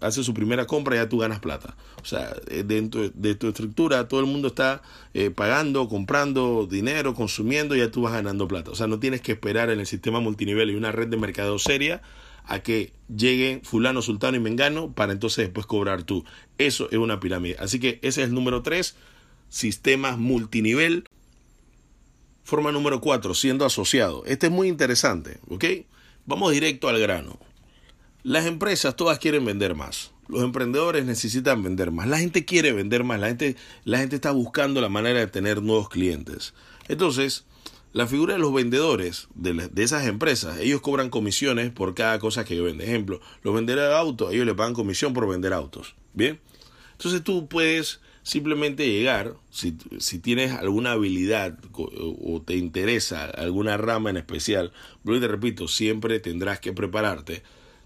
hace 0.00 0.22
su 0.22 0.32
primera 0.32 0.64
compra 0.64 0.94
y 0.94 0.98
ya 1.00 1.08
tú 1.08 1.18
ganas 1.18 1.40
plata. 1.40 1.74
O 2.00 2.04
sea, 2.04 2.32
eh, 2.46 2.62
dentro 2.64 3.10
de 3.12 3.34
tu 3.34 3.48
estructura 3.48 4.06
todo 4.06 4.20
el 4.20 4.26
mundo 4.26 4.46
está 4.46 4.80
pagando, 5.34 5.88
comprando 5.88 6.68
dinero, 6.70 7.14
consumiendo 7.14 7.74
y 7.74 7.80
ya 7.80 7.90
tú 7.90 8.02
vas 8.02 8.12
ganando 8.12 8.46
plata. 8.46 8.70
O 8.70 8.76
sea, 8.76 8.86
no 8.86 9.00
tienes 9.00 9.22
que 9.22 9.32
esperar 9.32 9.70
en 9.70 9.80
el 9.80 9.86
sistema 9.86 10.20
multinivel 10.20 10.70
y 10.70 10.76
una 10.76 10.92
red 10.92 11.08
de 11.08 11.16
mercado 11.16 11.58
seria 11.58 12.00
a 12.44 12.60
que 12.60 12.92
lleguen 13.14 13.62
fulano, 13.62 14.02
sultano 14.02 14.36
y 14.36 14.40
mengano 14.40 14.92
para 14.92 15.12
entonces 15.12 15.46
después 15.46 15.66
cobrar 15.66 16.02
tú. 16.02 16.24
Eso 16.58 16.88
es 16.90 16.98
una 16.98 17.20
pirámide. 17.20 17.56
Así 17.58 17.78
que 17.78 17.98
ese 18.02 18.22
es 18.22 18.28
el 18.28 18.34
número 18.34 18.62
3, 18.62 18.96
sistemas 19.48 20.18
multinivel. 20.18 21.04
Forma 22.44 22.72
número 22.72 23.00
4, 23.00 23.34
siendo 23.34 23.64
asociado. 23.64 24.24
Este 24.26 24.46
es 24.46 24.52
muy 24.52 24.68
interesante, 24.68 25.38
¿ok? 25.48 25.64
Vamos 26.26 26.52
directo 26.52 26.88
al 26.88 26.98
grano. 27.00 27.38
Las 28.24 28.46
empresas 28.46 28.96
todas 28.96 29.18
quieren 29.18 29.44
vender 29.44 29.74
más. 29.74 30.12
Los 30.28 30.42
emprendedores 30.42 31.04
necesitan 31.04 31.62
vender 31.62 31.90
más. 31.90 32.06
La 32.06 32.18
gente 32.18 32.44
quiere 32.44 32.72
vender 32.72 33.04
más. 33.04 33.20
La 33.20 33.28
gente, 33.28 33.56
la 33.84 33.98
gente 33.98 34.16
está 34.16 34.30
buscando 34.30 34.80
la 34.80 34.88
manera 34.88 35.18
de 35.18 35.26
tener 35.26 35.62
nuevos 35.62 35.88
clientes. 35.88 36.54
Entonces, 36.88 37.44
la 37.92 38.06
figura 38.06 38.34
de 38.34 38.40
los 38.40 38.54
vendedores 38.54 39.28
de, 39.34 39.70
esas 39.76 40.06
empresas, 40.06 40.58
ellos 40.58 40.80
cobran 40.80 41.10
comisiones 41.10 41.70
por 41.70 41.94
cada 41.94 42.18
cosa 42.18 42.44
que 42.44 42.60
venden. 42.60 42.88
Ejemplo, 42.88 43.20
los 43.42 43.54
vendedores 43.54 43.88
de 43.88 43.94
autos, 43.94 44.32
ellos 44.32 44.46
le 44.46 44.54
pagan 44.54 44.72
comisión 44.72 45.12
por 45.12 45.28
vender 45.28 45.52
autos. 45.52 45.94
Bien. 46.14 46.40
Entonces 46.92 47.22
tú 47.22 47.48
puedes 47.48 48.00
simplemente 48.22 48.88
llegar, 48.88 49.34
si, 49.50 49.76
si 49.98 50.18
tienes 50.18 50.52
alguna 50.52 50.92
habilidad 50.92 51.58
o, 51.72 52.42
te 52.44 52.56
interesa 52.56 53.24
alguna 53.24 53.76
rama 53.76 54.10
en 54.10 54.16
especial, 54.16 54.72
pero 55.04 55.20
te 55.20 55.28
repito, 55.28 55.68
siempre 55.68 56.20
tendrás 56.20 56.60
que 56.60 56.72
prepararte. 56.72 57.42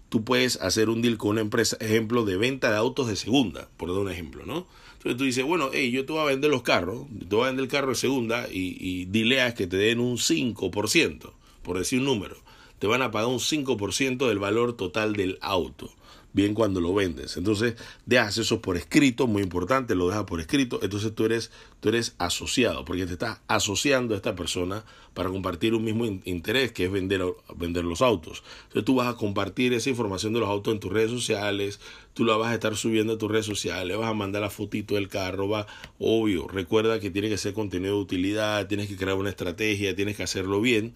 Tú 0.09 0.23
puedes 0.23 0.61
hacer 0.61 0.89
un 0.89 1.01
deal 1.01 1.17
con 1.17 1.31
una 1.31 1.41
empresa, 1.41 1.75
ejemplo, 1.81 2.23
de 2.23 2.37
venta 2.37 2.71
de 2.71 2.77
autos 2.77 3.07
de 3.07 3.17
segunda, 3.17 3.67
por 3.75 3.89
dar 3.89 3.99
un 3.99 4.09
ejemplo, 4.09 4.45
¿no? 4.45 4.67
Entonces 5.07 5.17
tú 5.17 5.23
dices, 5.23 5.45
bueno, 5.45 5.69
hey, 5.71 5.89
yo 5.89 6.05
te 6.05 6.11
voy 6.11 6.21
a 6.21 6.25
vender 6.25 6.51
los 6.51 6.63
carros, 6.63 7.05
te 7.29 7.33
voy 7.35 7.45
a 7.45 7.47
vender 7.47 7.63
el 7.63 7.71
carro 7.71 7.89
de 7.89 7.95
segunda 7.95 8.47
y, 8.51 8.77
y 8.79 9.05
dileas 9.05 9.53
que 9.53 9.67
te 9.67 9.77
den 9.77 9.99
un 9.99 10.17
5%, 10.17 11.31
por 11.63 11.77
decir 11.77 11.99
un 11.99 12.05
número. 12.05 12.35
Te 12.79 12.87
van 12.87 13.01
a 13.01 13.09
pagar 13.09 13.29
un 13.29 13.39
5% 13.39 14.27
del 14.27 14.39
valor 14.39 14.75
total 14.75 15.13
del 15.13 15.37
auto 15.41 15.89
bien 16.33 16.53
cuando 16.53 16.81
lo 16.81 16.93
vendes. 16.93 17.37
Entonces, 17.37 17.75
dejas 18.05 18.37
eso 18.37 18.61
por 18.61 18.77
escrito, 18.77 19.27
muy 19.27 19.41
importante, 19.41 19.95
lo 19.95 20.07
dejas 20.07 20.25
por 20.25 20.39
escrito. 20.39 20.79
Entonces 20.81 21.13
tú 21.15 21.25
eres, 21.25 21.51
tú 21.79 21.89
eres 21.89 22.15
asociado, 22.17 22.85
porque 22.85 23.05
te 23.05 23.13
estás 23.13 23.41
asociando 23.47 24.13
a 24.13 24.17
esta 24.17 24.35
persona 24.35 24.85
para 25.13 25.29
compartir 25.29 25.73
un 25.73 25.83
mismo 25.83 26.05
interés, 26.25 26.71
que 26.71 26.85
es 26.85 26.91
vender, 26.91 27.23
vender 27.55 27.83
los 27.85 28.03
autos. 28.03 28.43
Entonces 28.65 28.85
tú 28.85 28.95
vas 28.95 29.07
a 29.07 29.17
compartir 29.17 29.73
esa 29.73 29.89
información 29.89 30.33
de 30.33 30.39
los 30.41 30.49
autos 30.49 30.73
en 30.73 30.79
tus 30.79 30.93
redes 30.93 31.09
sociales, 31.09 31.79
tú 32.13 32.23
la 32.23 32.37
vas 32.37 32.51
a 32.51 32.53
estar 32.53 32.75
subiendo 32.75 33.13
a 33.13 33.17
tus 33.17 33.31
redes 33.31 33.47
sociales, 33.47 33.97
vas 33.97 34.09
a 34.09 34.13
mandar 34.13 34.43
la 34.43 34.51
fotito 34.51 34.93
del 34.93 35.07
carro, 35.07 35.49
va, 35.49 35.65
obvio, 35.97 36.47
recuerda 36.47 36.99
que 36.99 37.09
tiene 37.09 37.29
que 37.29 37.39
ser 37.39 37.53
contenido 37.53 37.95
de 37.95 38.01
utilidad, 38.01 38.67
tienes 38.67 38.87
que 38.89 38.95
crear 38.95 39.17
una 39.17 39.29
estrategia, 39.29 39.95
tienes 39.95 40.15
que 40.15 40.23
hacerlo 40.23 40.61
bien, 40.61 40.93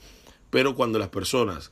pero 0.51 0.75
cuando 0.75 0.99
las 0.99 1.09
personas 1.09 1.71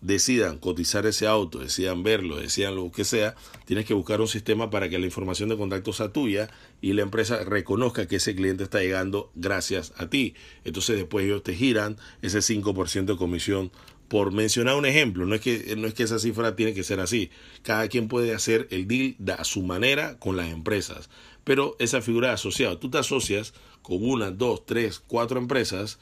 decidan 0.00 0.58
cotizar 0.58 1.06
ese 1.06 1.26
auto, 1.26 1.58
decidan 1.58 2.02
verlo, 2.02 2.36
decidan 2.36 2.76
lo 2.76 2.90
que 2.92 3.04
sea, 3.04 3.34
tienes 3.64 3.84
que 3.84 3.94
buscar 3.94 4.20
un 4.20 4.28
sistema 4.28 4.70
para 4.70 4.88
que 4.88 4.98
la 4.98 5.06
información 5.06 5.48
de 5.48 5.56
contacto 5.56 5.92
sea 5.92 6.12
tuya 6.12 6.48
y 6.80 6.92
la 6.92 7.02
empresa 7.02 7.42
reconozca 7.44 8.06
que 8.06 8.16
ese 8.16 8.34
cliente 8.34 8.64
está 8.64 8.80
llegando 8.80 9.30
gracias 9.34 9.92
a 9.96 10.08
ti. 10.08 10.34
Entonces 10.64 10.96
después 10.96 11.24
ellos 11.24 11.42
te 11.42 11.54
giran 11.54 11.96
ese 12.22 12.38
5% 12.38 13.04
de 13.06 13.16
comisión 13.16 13.72
por 14.08 14.32
mencionar 14.32 14.76
un 14.76 14.86
ejemplo, 14.86 15.26
no 15.26 15.34
es 15.34 15.42
que 15.42 15.76
no 15.76 15.86
es 15.86 15.92
que 15.92 16.02
esa 16.02 16.18
cifra 16.18 16.56
tiene 16.56 16.72
que 16.72 16.82
ser 16.82 16.98
así. 16.98 17.30
Cada 17.62 17.88
quien 17.88 18.08
puede 18.08 18.34
hacer 18.34 18.66
el 18.70 18.88
deal 18.88 19.16
a 19.38 19.44
su 19.44 19.62
manera 19.62 20.18
con 20.18 20.36
las 20.36 20.48
empresas, 20.48 21.10
pero 21.44 21.76
esa 21.78 22.00
figura 22.00 22.28
de 22.28 22.34
asociado, 22.34 22.78
tú 22.78 22.90
te 22.90 22.98
asocias 22.98 23.52
con 23.82 23.98
una, 24.02 24.30
dos, 24.30 24.64
tres, 24.64 25.02
cuatro 25.06 25.38
empresas 25.38 25.98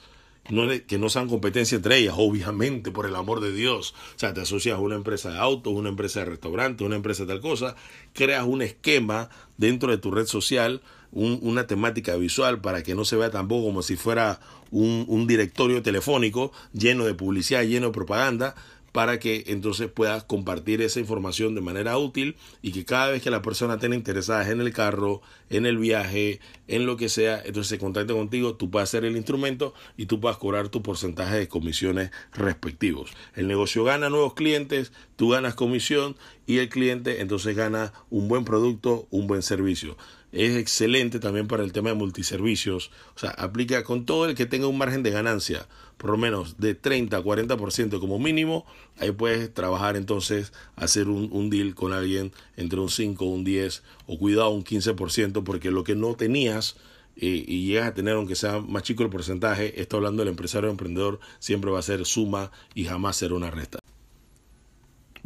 que 0.87 0.99
no 0.99 1.09
sean 1.09 1.29
competencia 1.29 1.77
entre 1.77 1.99
ellas, 1.99 2.15
obviamente, 2.17 2.91
por 2.91 3.07
el 3.07 3.17
amor 3.17 3.41
de 3.41 3.53
Dios. 3.53 3.95
O 4.15 4.19
sea, 4.19 4.35
te 4.35 4.41
asocias 4.41 4.77
a 4.77 4.81
una 4.81 4.95
empresa 4.95 5.31
de 5.31 5.39
autos, 5.39 5.73
una 5.73 5.89
empresa 5.89 6.21
de 6.21 6.27
restaurante, 6.27 6.85
una 6.85 6.97
empresa 6.97 7.25
de 7.25 7.29
tal 7.29 7.41
cosa, 7.41 7.77
creas 8.13 8.45
un 8.45 8.63
esquema 8.63 9.29
dentro 9.57 9.91
de 9.91 9.99
tu 9.99 10.11
red 10.11 10.27
social, 10.27 10.83
una 11.13 11.67
temática 11.67 12.17
visual 12.17 12.61
para 12.61 12.83
que 12.83 12.95
no 12.95 13.05
se 13.05 13.17
vea 13.17 13.31
tampoco 13.31 13.67
como 13.67 13.83
si 13.83 13.97
fuera 13.97 14.39
un, 14.71 15.07
un 15.09 15.27
directorio 15.27 15.83
telefónico 15.83 16.53
lleno 16.73 17.05
de 17.05 17.15
publicidad, 17.15 17.63
lleno 17.63 17.87
de 17.87 17.93
propaganda, 17.93 18.55
para 18.97 19.19
que 19.19 19.45
entonces 19.49 19.91
puedas 19.91 20.25
compartir 20.25 20.81
esa 20.81 21.01
información 21.01 21.55
de 21.55 21.61
manera 21.61 21.99
útil 21.99 22.35
y 22.63 22.73
que 22.73 22.87
cada 22.87 23.11
vez 23.11 23.23
que 23.23 23.31
la 23.31 23.43
persona 23.43 23.77
tenga 23.77 23.95
interesadas 23.95 24.49
en 24.49 24.63
el 24.63 24.73
carro, 24.73 25.21
en 25.51 25.67
el 25.67 25.77
viaje, 25.77 26.41
en 26.67 26.87
lo 26.87 26.97
que 26.97 27.11
sea, 27.11 27.43
entonces 27.45 27.69
se 27.69 27.79
contacte 27.79 28.15
contigo, 28.15 28.55
tú 28.55 28.71
puedas 28.71 28.89
hacer 28.89 29.05
el 29.05 29.19
instrumento 29.19 29.75
y 29.99 30.07
tú 30.07 30.19
puedas 30.19 30.39
cobrar 30.39 30.71
tu 30.71 30.83
porcentaje 30.83 31.37
de 31.37 31.47
comisiones 31.47 32.11
respectivos. 32.33 33.11
El 33.35 33.49
negocio 33.49 33.85
gana 33.85 34.09
nuevos 34.09 34.33
clientes, 34.33 34.93
tú 35.17 35.29
ganas 35.29 35.55
comisión 35.55 36.17
y 36.47 36.57
el 36.57 36.71
cliente 36.71 37.21
entonces 37.21 37.55
gana 37.55 37.93
un 38.09 38.29
buen 38.29 38.47
producto, 38.47 39.09
un 39.11 39.27
buen 39.27 39.43
servicio 39.43 39.99
es 40.37 40.57
excelente 40.57 41.19
también 41.19 41.49
para 41.49 41.65
el 41.65 41.73
tema 41.73 41.89
de 41.89 41.95
multiservicios. 41.95 42.91
O 43.15 43.19
sea, 43.19 43.31
aplica 43.31 43.83
con 43.85 44.05
todo 44.05 44.27
el 44.27 44.35
que 44.35 44.47
tenga 44.47 44.67
un 44.67 44.77
margen 44.77 45.03
de 45.03 45.11
ganancia, 45.11 45.67
por 45.97 46.11
lo 46.11 46.19
menos 46.19 46.59
de 46.59 46.75
30 46.75 47.17
a 47.17 47.23
40% 47.23 47.99
como 47.99 48.19
mínimo. 48.19 48.67
Ahí 48.99 49.11
puedes 49.13 49.53
trabajar 49.53 49.97
entonces, 49.97 50.53
hacer 50.77 51.09
un, 51.09 51.31
un, 51.33 51.49
deal 51.49 51.75
con 51.75 51.93
alguien 51.93 52.33
entre 52.57 52.81
un 52.81 52.91
5, 52.91 53.25
un 53.25 53.45
10 53.45 53.83
o 54.07 54.19
cuidado 54.19 54.51
un 54.51 54.65
15%, 54.65 55.43
porque 55.43 55.71
lo 55.71 55.85
que 55.85 55.95
no 55.95 56.15
tenías 56.15 56.77
eh, 57.17 57.45
y 57.47 57.67
llegas 57.67 57.89
a 57.89 57.95
tener, 57.95 58.15
aunque 58.15 58.35
sea 58.35 58.61
más 58.61 58.83
chico 58.83 59.03
el 59.03 59.11
porcentaje, 59.11 59.81
está 59.81 59.97
hablando 59.97 60.23
del 60.23 60.29
empresario 60.29 60.69
o 60.69 60.73
emprendedor, 60.73 61.19
siempre 61.39 61.71
va 61.71 61.79
a 61.79 61.83
ser 61.83 62.05
suma 62.05 62.51
y 62.75 62.85
jamás 62.85 63.17
será 63.17 63.35
una 63.35 63.51
resta. 63.51 63.79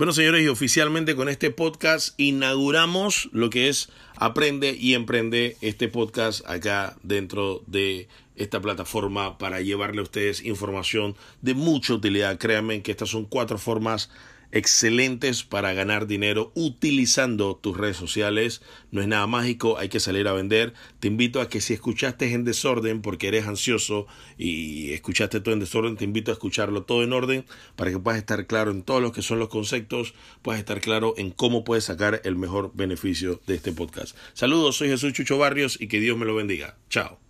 Bueno, 0.00 0.14
señores, 0.14 0.42
y 0.42 0.48
oficialmente 0.48 1.14
con 1.14 1.28
este 1.28 1.50
podcast 1.50 2.18
inauguramos 2.18 3.28
lo 3.32 3.50
que 3.50 3.68
es 3.68 3.90
Aprende 4.16 4.74
y 4.74 4.94
Emprende, 4.94 5.58
este 5.60 5.88
podcast 5.88 6.40
acá 6.48 6.96
dentro 7.02 7.62
de 7.66 8.08
esta 8.34 8.62
plataforma 8.62 9.36
para 9.36 9.60
llevarle 9.60 10.00
a 10.00 10.04
ustedes 10.04 10.42
información 10.42 11.16
de 11.42 11.52
mucha 11.52 11.92
utilidad. 11.92 12.38
Créanme 12.38 12.80
que 12.80 12.92
estas 12.92 13.10
son 13.10 13.26
cuatro 13.26 13.58
formas 13.58 14.08
excelentes 14.52 15.44
para 15.44 15.72
ganar 15.72 16.06
dinero 16.06 16.52
utilizando 16.54 17.56
tus 17.56 17.76
redes 17.76 17.96
sociales. 17.96 18.62
No 18.90 19.00
es 19.00 19.08
nada 19.08 19.26
mágico, 19.26 19.78
hay 19.78 19.88
que 19.88 20.00
salir 20.00 20.28
a 20.28 20.32
vender. 20.32 20.74
Te 20.98 21.08
invito 21.08 21.40
a 21.40 21.48
que 21.48 21.60
si 21.60 21.74
escuchaste 21.74 22.32
en 22.32 22.44
desorden 22.44 23.02
porque 23.02 23.28
eres 23.28 23.46
ansioso 23.46 24.06
y 24.36 24.92
escuchaste 24.92 25.40
todo 25.40 25.54
en 25.54 25.60
desorden, 25.60 25.96
te 25.96 26.04
invito 26.04 26.30
a 26.30 26.34
escucharlo 26.34 26.82
todo 26.82 27.02
en 27.02 27.12
orden 27.12 27.44
para 27.76 27.90
que 27.90 27.98
puedas 27.98 28.18
estar 28.18 28.46
claro 28.46 28.70
en 28.70 28.82
todos 28.82 29.02
los 29.02 29.12
que 29.12 29.22
son 29.22 29.38
los 29.38 29.48
conceptos, 29.48 30.14
puedas 30.42 30.58
estar 30.58 30.80
claro 30.80 31.14
en 31.16 31.30
cómo 31.30 31.64
puedes 31.64 31.84
sacar 31.84 32.20
el 32.24 32.36
mejor 32.36 32.72
beneficio 32.74 33.40
de 33.46 33.54
este 33.54 33.72
podcast. 33.72 34.16
Saludos, 34.34 34.76
soy 34.76 34.88
Jesús 34.88 35.12
Chucho 35.12 35.38
Barrios 35.38 35.80
y 35.80 35.88
que 35.88 36.00
Dios 36.00 36.16
me 36.18 36.26
lo 36.26 36.34
bendiga. 36.34 36.76
Chao. 36.88 37.29